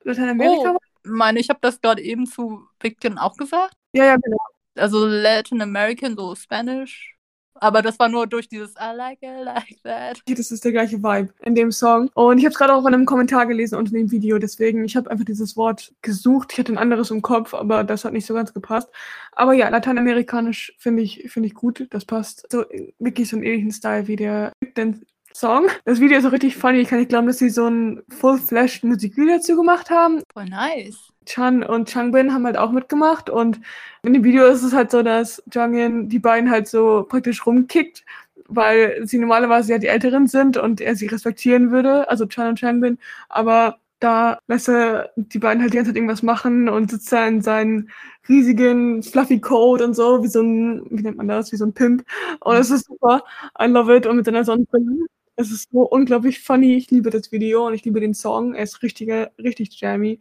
Lateinamerika? 0.03 0.73
Oh, 0.75 0.77
meine, 1.03 1.39
ich 1.39 1.49
habe 1.49 1.59
das 1.61 1.79
gerade 1.79 2.01
eben 2.01 2.25
zu 2.25 2.63
Victor 2.79 3.11
auch 3.19 3.37
gesagt. 3.37 3.75
Ja, 3.93 4.05
ja, 4.05 4.15
genau. 4.15 4.37
Also 4.75 5.05
Latin 5.05 5.61
American, 5.61 6.15
so 6.15 6.33
Spanish. 6.33 7.15
Aber 7.61 7.83
das 7.83 7.99
war 7.99 8.09
nur 8.09 8.25
durch 8.25 8.49
dieses 8.49 8.71
I 8.71 8.95
like 8.95 9.19
it 9.21 9.43
like 9.43 9.77
that. 9.83 10.19
Das 10.25 10.49
ist 10.49 10.65
der 10.65 10.71
gleiche 10.71 10.97
Vibe 10.97 11.29
in 11.43 11.53
dem 11.53 11.71
Song. 11.71 12.09
Und 12.15 12.39
ich 12.39 12.43
habe 12.43 12.51
es 12.51 12.57
gerade 12.57 12.73
auch 12.73 12.85
in 12.87 12.93
einem 12.93 13.05
Kommentar 13.05 13.45
gelesen 13.45 13.77
unter 13.77 13.91
dem 13.91 14.09
Video. 14.09 14.39
Deswegen, 14.39 14.83
ich 14.83 14.95
habe 14.95 15.11
einfach 15.11 15.25
dieses 15.25 15.55
Wort 15.55 15.93
gesucht. 16.01 16.53
Ich 16.53 16.59
hatte 16.59 16.73
ein 16.73 16.79
anderes 16.79 17.11
im 17.11 17.21
Kopf, 17.21 17.53
aber 17.53 17.83
das 17.83 18.03
hat 18.03 18.13
nicht 18.13 18.25
so 18.25 18.33
ganz 18.33 18.51
gepasst. 18.51 18.89
Aber 19.33 19.53
ja, 19.53 19.69
lateinamerikanisch 19.69 20.73
finde 20.79 21.03
ich, 21.03 21.29
finde 21.31 21.47
ich 21.47 21.53
gut. 21.53 21.87
Das 21.91 22.03
passt. 22.03 22.47
So 22.51 22.65
wirklich 22.97 23.29
so 23.29 23.37
einen 23.37 23.45
ähnlichen 23.45 23.71
Style 23.71 24.07
wie 24.07 24.15
der 24.15 24.53
Song. 25.33 25.67
Das 25.85 25.99
Video 25.99 26.17
ist 26.17 26.25
auch 26.25 26.31
richtig 26.31 26.57
funny. 26.57 26.79
Ich 26.79 26.89
kann 26.89 26.97
nicht 26.97 27.09
glauben, 27.09 27.27
dass 27.27 27.37
sie 27.37 27.49
so 27.49 27.67
ein 27.67 28.01
full-flashed 28.09 28.83
Musikvideo 28.83 29.37
dazu 29.37 29.55
gemacht 29.55 29.89
haben. 29.91 30.23
Voll 30.33 30.45
nice. 30.45 30.97
Chan 31.25 31.63
und 31.63 31.89
Changbin 31.89 32.33
haben 32.33 32.45
halt 32.45 32.57
auch 32.57 32.71
mitgemacht 32.71 33.29
und 33.29 33.59
in 34.03 34.13
dem 34.13 34.23
Video 34.23 34.45
ist 34.45 34.63
es 34.63 34.73
halt 34.73 34.91
so, 34.91 35.03
dass 35.03 35.43
Jongin 35.51 36.09
die 36.09 36.19
beiden 36.19 36.49
halt 36.49 36.67
so 36.67 37.05
praktisch 37.07 37.45
rumkickt, 37.45 38.03
weil 38.47 39.05
sie 39.05 39.19
normalerweise 39.19 39.73
ja 39.73 39.77
die 39.77 39.87
Älteren 39.87 40.27
sind 40.27 40.57
und 40.57 40.81
er 40.81 40.95
sie 40.95 41.07
respektieren 41.07 41.71
würde, 41.71 42.09
also 42.09 42.25
Chan 42.25 42.49
und 42.49 42.59
Changbin, 42.59 42.97
aber 43.29 43.77
da 44.01 44.39
lässt 44.47 44.67
er 44.67 45.11
die 45.15 45.37
beiden 45.39 45.61
halt 45.61 45.73
die 45.73 45.77
ganze 45.77 45.91
Zeit 45.91 45.95
irgendwas 45.97 46.23
machen 46.23 46.67
und 46.67 46.89
sitzt 46.89 47.11
da 47.13 47.27
in 47.27 47.41
seinen 47.41 47.91
riesigen 48.27 49.03
fluffy 49.03 49.39
Coat 49.39 49.81
und 49.81 49.93
so, 49.93 50.23
wie 50.23 50.27
so 50.27 50.41
ein, 50.41 50.83
wie 50.89 51.03
nennt 51.03 51.17
man 51.17 51.27
das, 51.27 51.51
wie 51.51 51.55
so 51.57 51.65
ein 51.65 51.73
Pimp. 51.73 52.03
Und 52.39 52.55
es 52.55 52.71
ist 52.71 52.87
super. 52.87 53.23
I 53.61 53.65
love 53.67 53.95
it. 53.95 54.07
Und 54.07 54.17
mit 54.17 54.25
seiner 54.25 54.43
Sonnenbrille. 54.43 55.05
Es 55.35 55.51
ist 55.51 55.69
so 55.71 55.81
unglaublich 55.83 56.41
funny. 56.41 56.75
Ich 56.75 56.89
liebe 56.91 57.09
das 57.11 57.31
Video 57.31 57.67
und 57.67 57.73
ich 57.75 57.85
liebe 57.85 57.99
den 57.99 58.13
Song. 58.15 58.55
Er 58.55 58.63
ist 58.63 58.81
richtig, 58.83 59.11
richtig 59.37 59.79
jammy 59.79 60.19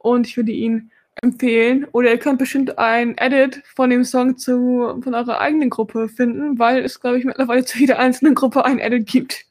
und 0.00 0.26
ich 0.26 0.36
würde 0.36 0.52
ihn 0.52 0.90
empfehlen. 1.22 1.86
Oder 1.92 2.10
ihr 2.10 2.18
könnt 2.18 2.38
bestimmt 2.38 2.78
ein 2.78 3.16
Edit 3.18 3.62
von 3.74 3.90
dem 3.90 4.04
Song 4.04 4.36
zu, 4.36 5.00
von 5.02 5.14
eurer 5.14 5.40
eigenen 5.40 5.70
Gruppe 5.70 6.08
finden, 6.08 6.58
weil 6.58 6.84
es, 6.84 7.00
glaube 7.00 7.18
ich, 7.18 7.24
mittlerweile 7.24 7.64
zu 7.64 7.78
jeder 7.78 7.98
einzelnen 7.98 8.34
Gruppe 8.34 8.64
ein 8.64 8.78
Edit 8.78 9.06
gibt. 9.06 9.44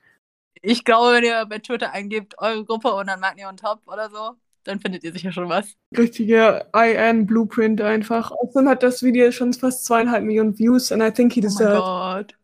Ich 0.62 0.84
glaube, 0.84 1.14
wenn 1.14 1.24
ihr 1.24 1.46
bei 1.46 1.60
Twitter 1.60 1.92
eingebt, 1.94 2.36
eure 2.40 2.66
Gruppe 2.66 2.94
und 2.94 3.08
dann 3.08 3.20
Magni 3.20 3.46
on 3.46 3.56
Top 3.56 3.82
oder 3.88 4.10
so, 4.10 4.32
dann 4.64 4.80
findet 4.80 5.04
ihr 5.04 5.14
sicher 5.14 5.32
schon 5.32 5.48
was. 5.48 5.76
Richtige 5.98 6.66
IN-Blueprint 6.74 7.82
einfach. 7.82 8.32
Außerdem 8.32 8.68
hat 8.70 8.84
das 8.84 9.02
Video 9.04 9.32
schon 9.32 9.54
fast 9.54 9.86
zweieinhalb 9.86 10.24
Millionen 10.24 10.58
Views 10.58 10.92
and 10.92 11.02
I 11.02 11.12
think 11.12 11.34
he 11.34 11.42
Oh 11.46 11.50
mein. 11.60 11.68
Gott. 11.68 12.36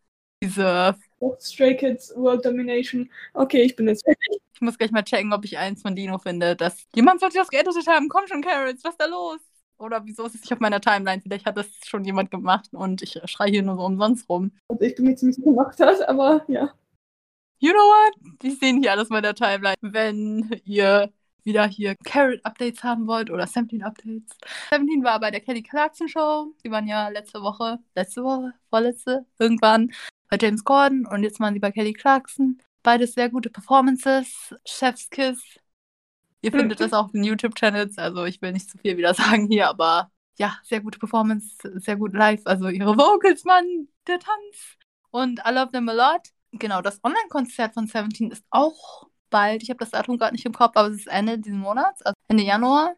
Deserve. 0.43 0.97
Stray 1.39 1.75
Kids 1.75 2.13
World 2.15 2.45
Domination. 2.45 3.09
Okay, 3.33 3.63
ich 3.63 3.75
bin 3.75 3.87
jetzt 3.87 4.03
fertig. 4.03 4.41
Ich 4.53 4.61
muss 4.61 4.77
gleich 4.77 4.91
mal 4.91 5.03
checken, 5.03 5.33
ob 5.33 5.43
ich 5.45 5.57
eins 5.57 5.81
von 5.81 5.95
Dino 5.95 6.17
finde. 6.17 6.55
Das 6.55 6.85
jemand 6.95 7.19
sollte 7.19 7.37
das 7.37 7.49
geeditet 7.49 7.87
haben. 7.87 8.09
Komm 8.09 8.27
schon, 8.27 8.41
Carrots, 8.41 8.83
was 8.83 8.93
ist 8.93 9.01
da 9.01 9.05
los? 9.05 9.39
Oder 9.77 10.05
wieso 10.05 10.25
ist 10.25 10.35
es 10.35 10.41
nicht 10.41 10.53
auf 10.53 10.59
meiner 10.59 10.79
Timeline? 10.79 11.21
Vielleicht 11.21 11.45
hat 11.45 11.57
das 11.57 11.67
schon 11.85 12.05
jemand 12.05 12.31
gemacht 12.31 12.69
und 12.71 13.01
ich 13.01 13.19
schreie 13.25 13.51
hier 13.51 13.63
nur 13.63 13.75
so 13.75 13.85
umsonst 13.85 14.29
rum. 14.29 14.51
Also 14.69 14.83
ich 14.83 14.95
bin 14.95 15.05
mir 15.05 15.15
ziemlich 15.15 15.43
gemacht 15.43 15.79
hat, 15.79 16.07
aber 16.07 16.45
ja. 16.47 16.73
You 17.59 17.71
know 17.71 17.79
what? 17.79 18.41
Die 18.41 18.51
sehen 18.51 18.81
hier 18.81 18.91
alles 18.91 19.09
meiner 19.09 19.33
Timeline. 19.33 19.75
Wenn 19.81 20.61
ihr 20.63 21.11
wieder 21.45 21.67
hier 21.67 21.95
Carrot-Updates 22.03 22.83
haben 22.83 23.07
wollt 23.07 23.29
oder 23.29 23.45
17-Updates. 23.45 24.35
17 24.71 25.03
war 25.03 25.19
bei 25.19 25.31
der 25.31 25.41
Kelly 25.41 25.61
Clarkson 25.61 26.09
Show. 26.09 26.53
Die 26.63 26.71
waren 26.71 26.87
ja 26.87 27.07
letzte 27.09 27.41
Woche, 27.41 27.79
letzte 27.93 28.23
Woche, 28.23 28.53
vorletzte, 28.69 29.25
irgendwann 29.37 29.91
bei 30.29 30.37
James 30.39 30.63
Gordon 30.63 31.05
und 31.05 31.23
jetzt 31.23 31.39
waren 31.39 31.53
sie 31.53 31.59
bei 31.59 31.71
Kelly 31.71 31.93
Clarkson. 31.93 32.61
Beides 32.83 33.13
sehr 33.13 33.29
gute 33.29 33.49
Performances. 33.49 34.53
Chef's 34.65 35.09
Kiss. 35.09 35.41
Ihr 36.41 36.51
findet 36.51 36.79
das 36.79 36.93
auch 36.93 37.05
auf 37.05 37.11
den 37.11 37.23
YouTube-Channels, 37.23 37.97
also 37.97 38.25
ich 38.25 38.41
will 38.41 38.51
nicht 38.51 38.69
zu 38.69 38.77
viel 38.77 38.97
wieder 38.97 39.13
sagen 39.15 39.47
hier, 39.47 39.67
aber 39.67 40.11
ja, 40.37 40.57
sehr 40.63 40.81
gute 40.81 40.99
Performance, 40.99 41.57
sehr 41.79 41.95
gut 41.95 42.13
live. 42.13 42.41
Also 42.45 42.67
ihre 42.67 42.97
Vocals, 42.97 43.45
Mann, 43.45 43.87
der 44.07 44.19
Tanz. 44.19 44.77
Und 45.09 45.39
I 45.39 45.51
love 45.51 45.71
them 45.71 45.89
a 45.89 45.93
lot. 45.93 46.21
Genau, 46.51 46.81
das 46.81 47.03
Online-Konzert 47.03 47.73
von 47.73 47.87
17 47.87 48.31
ist 48.31 48.43
auch 48.49 49.07
bald. 49.29 49.63
Ich 49.63 49.69
habe 49.69 49.79
das 49.79 49.91
Datum 49.91 50.17
gerade 50.17 50.33
nicht 50.33 50.45
im 50.45 50.53
Kopf, 50.53 50.75
aber 50.75 50.89
es 50.89 50.97
ist 50.97 51.07
Ende 51.07 51.39
dieses 51.39 51.57
Monats, 51.57 52.01
also 52.01 52.15
Ende 52.27 52.43
Januar. 52.43 52.95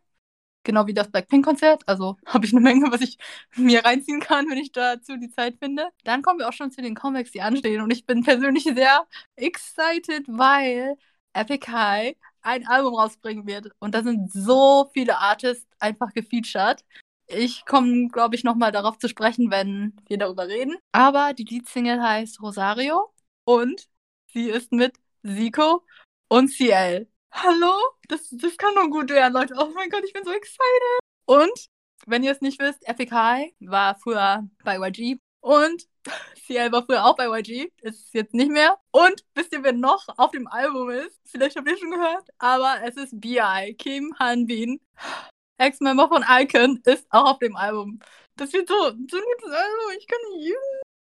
Genau 0.68 0.86
wie 0.86 0.94
das 0.94 1.10
Blackpink-Konzert. 1.10 1.84
Also 1.88 2.18
habe 2.26 2.46
ich 2.46 2.52
eine 2.52 2.60
Menge, 2.60 2.92
was 2.92 3.00
ich 3.00 3.18
mir 3.56 3.86
reinziehen 3.86 4.20
kann, 4.20 4.50
wenn 4.50 4.58
ich 4.58 4.74
dazu 4.74 5.16
die 5.16 5.30
Zeit 5.30 5.56
finde. 5.60 5.88
Dann 6.04 6.22
kommen 6.22 6.40
wir 6.40 6.50
auch 6.50 6.54
schon 6.54 6.72
zu 6.72 6.82
den 6.82 6.94
Comics, 6.94 7.32
die 7.32 7.42
anstehen. 7.42 7.82
Und 7.82 7.90
ich 7.92 8.06
bin 8.06 8.22
persönlich 8.22 8.66
sehr 8.66 9.08
excited, 9.38 10.26
weil 10.28 10.98
Epic 11.32 11.72
High 11.72 12.18
ein 12.42 12.68
Album 12.68 12.96
rausbringen 12.96 13.48
wird. 13.48 13.72
Und 13.80 13.96
da 13.96 14.04
sind 14.04 14.30
so 14.34 14.90
viele 14.94 15.18
Artists 15.20 15.66
einfach 15.80 16.12
gefeatured. 16.14 16.84
Ich 17.28 17.66
komme, 17.66 18.10
glaube 18.10 18.36
ich, 18.36 18.44
nochmal 18.44 18.74
darauf 18.74 18.98
zu 18.98 19.08
sprechen, 19.08 19.50
wenn 19.50 19.96
wir 20.10 20.18
darüber 20.18 20.50
reden. 20.50 20.76
Aber 20.92 21.34
die 21.34 21.46
Leadsingle 21.46 22.02
heißt 22.02 22.42
Rosario 22.42 23.14
und 23.46 23.88
sie 24.34 24.50
ist 24.50 24.74
mit 24.74 24.98
Zico 25.24 25.86
und 26.28 26.50
CL. 26.50 27.08
Hallo? 27.40 27.76
Das, 28.08 28.30
das 28.32 28.58
kann 28.58 28.74
nur 28.74 28.90
gut 28.90 29.12
werden, 29.12 29.34
Leute. 29.34 29.54
Oh 29.60 29.70
mein 29.76 29.92
Gott, 29.92 30.04
ich 30.04 30.12
bin 30.12 30.24
so 30.26 30.32
excited. 30.32 31.00
Und, 31.26 31.68
wenn 32.08 32.24
ihr 32.24 32.32
es 32.32 32.42
nicht 32.42 32.60
wisst, 32.60 32.88
Epic 32.88 33.14
High 33.14 33.54
war 33.60 33.96
früher 34.00 34.44
bei 34.64 34.80
YG 34.80 35.20
und 35.42 35.88
CL 36.48 36.72
war 36.72 36.84
früher 36.84 37.06
auch 37.06 37.16
bei 37.16 37.28
YG, 37.28 37.70
ist 37.84 38.12
jetzt 38.16 38.34
nicht 38.34 38.50
mehr. 38.50 38.80
Und 38.90 39.24
wisst 39.36 39.54
ihr, 39.54 39.62
wer 39.62 39.74
noch 39.74 40.08
auf 40.18 40.32
dem 40.32 40.48
Album 40.48 40.90
ist? 40.90 41.20
Vielleicht 41.26 41.58
habt 41.58 41.70
ihr 41.70 41.78
schon 41.78 41.92
gehört, 41.92 42.28
aber 42.40 42.78
es 42.84 42.96
ist 42.96 43.22
B.I. 43.22 43.76
Kim 43.76 44.16
Hanbin. 44.18 44.80
Ex-Member 45.60 46.08
von 46.08 46.26
Icon 46.28 46.82
ist 46.86 47.06
auch 47.12 47.34
auf 47.34 47.40
dem 47.40 47.56
Album. 47.56 48.00
Das 48.36 48.52
wird 48.54 48.68
so, 48.68 48.76
so 48.76 48.90
ein 48.90 48.96
gutes 48.98 49.52
Album, 49.52 49.98
ich 49.98 50.08
kann 50.08 50.20
nicht. 50.38 50.56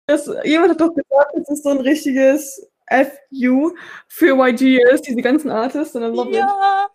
Das, 0.08 0.30
jemand 0.44 0.72
hat 0.72 0.82
doch 0.82 0.94
gesagt, 0.94 1.36
es 1.36 1.64
so 1.64 1.70
ein 1.70 1.82
richtiges 1.82 2.68
FU 2.90 3.76
für 4.08 4.36
YG 4.36 4.80
ist, 4.94 5.08
diese 5.08 5.22
ganzen 5.22 5.50
Artists. 5.52 5.96
Und 5.96 6.30
I. 6.30 6.36
Ja! 6.36 6.88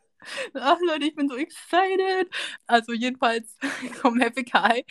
Ach 0.54 0.78
Leute, 0.86 1.06
ich 1.06 1.14
bin 1.14 1.28
so 1.28 1.36
excited. 1.36 2.28
Also 2.66 2.92
jedenfalls 2.92 3.56
kommt 4.00 4.22
Epic 4.22 4.52
High 4.52 4.84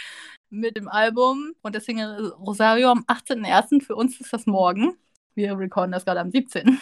mit 0.50 0.76
dem 0.76 0.88
Album 0.88 1.54
und 1.62 1.74
der 1.74 1.82
Single 1.82 2.30
Rosario 2.40 2.90
am 2.90 3.06
18.01. 3.08 3.84
Für 3.84 3.96
uns 3.96 4.20
ist 4.20 4.34
das 4.34 4.46
morgen. 4.46 4.98
Wir 5.34 5.58
recorden 5.58 5.92
das 5.92 6.06
gerade 6.06 6.20
am 6.20 6.32
17. 6.32 6.80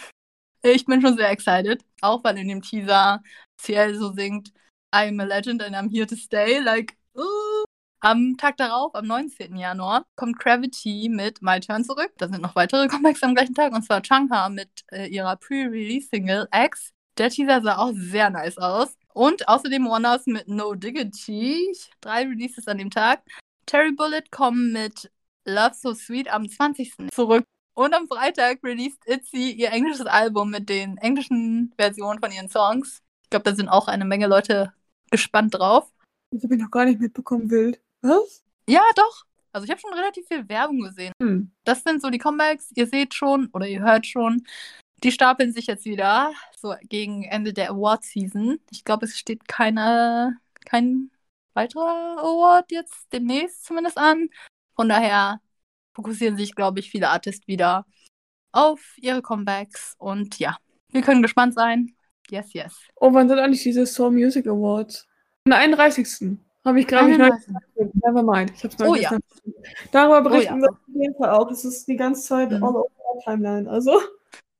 Ich 0.62 0.84
bin 0.84 1.00
schon 1.00 1.16
sehr 1.16 1.30
excited, 1.30 1.82
auch 2.02 2.22
weil 2.24 2.36
in 2.38 2.48
dem 2.48 2.62
Teaser 2.62 3.22
CL 3.56 3.94
so 3.94 4.12
singt 4.12 4.52
I'm 4.92 5.20
a 5.20 5.24
legend 5.24 5.62
and 5.62 5.76
I'm 5.76 5.88
here 5.88 6.06
to 6.06 6.16
stay. 6.16 6.58
Like, 6.58 6.96
uh. 7.16 7.69
Am 8.02 8.38
Tag 8.38 8.56
darauf, 8.56 8.94
am 8.94 9.06
19. 9.06 9.56
Januar, 9.56 10.06
kommt 10.16 10.38
Gravity 10.38 11.10
mit 11.10 11.42
My 11.42 11.60
Turn 11.60 11.84
zurück. 11.84 12.10
Da 12.16 12.28
sind 12.28 12.40
noch 12.40 12.56
weitere 12.56 12.88
Comebacks 12.88 13.22
am 13.22 13.34
gleichen 13.34 13.54
Tag 13.54 13.74
und 13.74 13.82
zwar 13.82 14.00
Changha 14.00 14.48
mit 14.48 14.70
äh, 14.90 15.06
ihrer 15.06 15.36
Pre-Release-Single 15.36 16.48
X. 16.50 16.92
Der 17.18 17.28
Teaser 17.28 17.60
sah 17.60 17.76
auch 17.76 17.92
sehr 17.92 18.30
nice 18.30 18.56
aus. 18.56 18.96
Und 19.12 19.46
außerdem 19.48 19.86
One 19.86 20.18
mit 20.26 20.48
No 20.48 20.74
Diggity. 20.74 21.76
Drei 22.00 22.22
Releases 22.22 22.66
an 22.68 22.78
dem 22.78 22.88
Tag. 22.88 23.20
Terry 23.66 23.92
Bullet 23.92 24.22
kommen 24.30 24.72
mit 24.72 25.10
Love 25.44 25.74
So 25.74 25.92
Sweet 25.92 26.32
am 26.32 26.48
20. 26.48 27.10
zurück. 27.12 27.44
Und 27.74 27.92
am 27.92 28.08
Freitag 28.08 28.62
released 28.64 29.06
Itzy 29.06 29.50
ihr 29.50 29.72
englisches 29.72 30.06
Album 30.06 30.50
mit 30.50 30.70
den 30.70 30.96
englischen 30.96 31.74
Versionen 31.76 32.18
von 32.18 32.32
ihren 32.32 32.48
Songs. 32.48 33.02
Ich 33.24 33.30
glaube, 33.30 33.44
da 33.44 33.54
sind 33.54 33.68
auch 33.68 33.88
eine 33.88 34.06
Menge 34.06 34.26
Leute 34.26 34.72
gespannt 35.10 35.54
drauf. 35.54 35.92
Das 36.30 36.42
habe 36.44 36.54
ich 36.54 36.60
noch 36.62 36.70
gar 36.70 36.86
nicht 36.86 37.00
mitbekommen, 37.00 37.50
wild. 37.50 37.78
Was? 38.02 38.44
Ja, 38.68 38.82
doch. 38.94 39.24
Also 39.52 39.64
ich 39.64 39.70
habe 39.70 39.80
schon 39.80 39.92
relativ 39.92 40.26
viel 40.28 40.48
Werbung 40.48 40.80
gesehen. 40.80 41.12
Hm. 41.20 41.50
Das 41.64 41.82
sind 41.82 42.00
so 42.00 42.10
die 42.10 42.18
Comebacks. 42.18 42.70
Ihr 42.74 42.86
seht 42.86 43.14
schon 43.14 43.48
oder 43.52 43.66
ihr 43.66 43.80
hört 43.80 44.06
schon. 44.06 44.44
Die 45.02 45.12
stapeln 45.12 45.52
sich 45.52 45.66
jetzt 45.66 45.86
wieder 45.86 46.32
so 46.56 46.74
gegen 46.82 47.24
Ende 47.24 47.52
der 47.52 47.70
Award-Season. 47.70 48.60
Ich 48.70 48.84
glaube, 48.84 49.06
es 49.06 49.18
steht 49.18 49.48
keine, 49.48 50.36
kein 50.66 51.10
weiterer 51.54 52.18
Award 52.18 52.70
jetzt 52.70 53.12
demnächst 53.12 53.64
zumindest 53.64 53.98
an. 53.98 54.28
Von 54.76 54.88
daher 54.88 55.40
fokussieren 55.94 56.36
sich, 56.36 56.54
glaube 56.54 56.80
ich, 56.80 56.90
viele 56.90 57.08
Artists 57.08 57.48
wieder 57.48 57.86
auf 58.52 58.94
ihre 58.98 59.22
Comebacks. 59.22 59.94
Und 59.98 60.38
ja, 60.38 60.56
wir 60.90 61.02
können 61.02 61.22
gespannt 61.22 61.54
sein. 61.54 61.94
Yes, 62.30 62.52
yes. 62.52 62.76
Oh, 62.96 63.12
wann 63.12 63.28
sind 63.28 63.38
eigentlich 63.38 63.62
diese 63.62 63.86
Soul 63.86 64.12
Music 64.12 64.46
Awards? 64.46 65.08
Am 65.46 65.52
31. 65.52 66.38
Habe 66.64 66.80
ich 66.80 66.86
gerade 66.86 67.08
nicht 67.08 67.18
neu. 67.18 67.30
31.. 67.30 67.54
Never 68.04 68.22
mind. 68.22 68.52
Ich 68.54 68.64
hab's 68.64 68.76
Oh 68.80 68.94
ja. 68.94 69.16
Darüber 69.92 70.20
berichten 70.22 70.56
ja. 70.56 70.62
wir 70.62 70.70
auf 70.70 70.76
jeden 70.88 71.14
Fall 71.16 71.30
auch. 71.30 71.50
Es 71.50 71.64
ist 71.64 71.88
die 71.88 71.96
ganze 71.96 72.22
Zeit 72.22 72.50
Mhm. 72.50 72.62
all 72.62 72.76
over 72.76 72.86
our 73.14 73.22
timeline. 73.24 73.68
Also. 73.68 74.00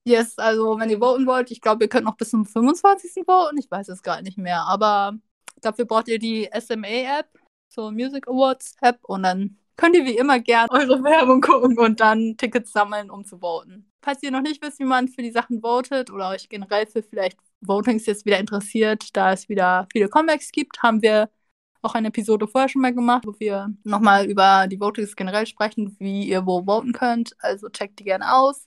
Yes, 0.05 0.39
also 0.39 0.79
wenn 0.79 0.89
ihr 0.89 0.99
voten 0.99 1.27
wollt, 1.27 1.51
ich 1.51 1.61
glaube, 1.61 1.85
ihr 1.85 1.89
könnt 1.89 2.07
noch 2.07 2.17
bis 2.17 2.31
zum 2.31 2.47
25. 2.47 3.25
voten. 3.27 3.59
Ich 3.59 3.71
weiß 3.71 3.89
es 3.89 4.03
gar 4.03 4.23
nicht 4.23 4.39
mehr. 4.39 4.63
Aber 4.63 5.15
dafür 5.61 5.85
braucht 5.85 6.09
ihr 6.09 6.19
die 6.19 6.49
SMA-App, 6.59 7.29
so 7.69 7.91
Music 7.91 8.27
Awards 8.27 8.77
App. 8.81 8.99
Und 9.03 9.23
dann 9.25 9.59
könnt 9.77 9.95
ihr 9.95 10.07
wie 10.07 10.17
immer 10.17 10.41
gern 10.41 10.69
eure 10.71 11.03
Werbung 11.05 11.43
gucken 11.43 11.79
und 11.79 12.01
dann 12.01 12.37
Tickets 12.39 12.73
sammeln, 12.73 13.11
um 13.11 13.27
zu 13.27 13.39
voten. 13.41 13.91
Falls 14.03 14.23
ihr 14.23 14.31
noch 14.31 14.41
nicht 14.41 14.63
wisst, 14.65 14.79
wie 14.79 14.85
man 14.85 15.09
für 15.09 15.21
die 15.21 15.33
Sachen 15.33 15.61
votet 15.61 16.11
oder 16.11 16.31
euch 16.31 16.49
generell 16.49 16.87
für 16.87 17.03
vielleicht 17.03 17.37
Votings 17.61 18.07
jetzt 18.07 18.25
wieder 18.25 18.39
interessiert, 18.39 19.15
da 19.15 19.33
es 19.35 19.51
wieder 19.51 19.87
viele 19.93 20.09
Comebacks 20.09 20.51
gibt, 20.51 20.83
haben 20.83 21.03
wir 21.03 21.29
auch 21.83 21.95
eine 21.95 22.09
Episode 22.09 22.47
vorher 22.47 22.69
schon 22.69 22.83
mal 22.83 22.95
gemacht, 22.95 23.27
wo 23.27 23.35
wir 23.39 23.73
nochmal 23.85 24.27
über 24.27 24.67
die 24.67 24.81
Votings 24.81 25.17
generell 25.17 25.47
sprechen, 25.47 25.97
wie 25.99 26.25
ihr 26.25 26.47
wo 26.47 26.65
voten 26.65 26.93
könnt. 26.93 27.35
Also 27.41 27.69
checkt 27.69 27.99
die 27.99 28.05
gerne 28.05 28.35
aus. 28.35 28.67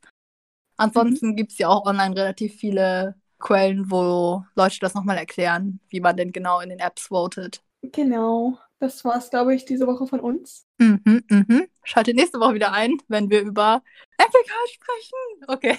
Ansonsten 0.78 1.36
gibt 1.36 1.52
es 1.52 1.58
ja 1.58 1.70
auch 1.70 1.86
online 1.86 2.16
relativ 2.16 2.56
viele 2.56 3.16
Quellen, 3.40 3.92
wo 3.92 4.44
Leute 4.56 4.80
das 4.80 4.94
nochmal 4.94 5.18
erklären, 5.18 5.80
wie 5.90 6.00
man 6.00 6.18
denn 6.18 6.32
genau 6.32 6.60
in 6.62 6.70
den 6.70 6.80
Apps 6.80 7.08
votet. 7.08 7.62
Genau. 7.82 8.58
Das 8.80 9.06
war's, 9.06 9.30
glaube 9.30 9.56
ich, 9.56 9.66
diese 9.66 9.88
Woche 9.88 10.08
von 10.08 10.20
uns. 10.20 10.66
Mhm, 10.78 11.24
mhm. 11.30 11.68
Schaltet 11.84 12.16
nächste 12.16 12.40
Woche 12.40 12.56
wieder 12.56 12.74
ein, 12.74 12.98
wenn 13.08 13.30
wir 13.30 13.42
über 13.42 13.82
Epic 14.18 14.50
High 14.50 14.72
sprechen. 14.72 15.46
Okay. 15.48 15.78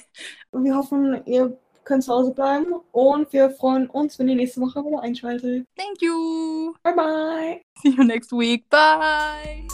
Wir 0.53 0.75
hoffen, 0.75 1.23
ihr 1.27 1.59
könnt 1.85 2.05
zu 2.05 2.12
Hause 2.12 2.33
bleiben. 2.33 2.75
Und 2.92 3.33
wir 3.33 3.51
freuen 3.51 3.88
uns, 3.88 4.18
wenn 4.18 4.29
ihr 4.29 4.37
nächste 4.37 4.61
Woche 4.61 4.85
wieder 4.85 5.01
einschaltet. 5.01 5.66
Thank 5.77 6.01
you. 6.01 6.75
Bye 6.83 6.94
bye. 6.94 7.61
See 7.83 7.90
you 7.90 8.05
next 8.05 8.33
week. 8.33 8.68
Bye. 8.70 9.66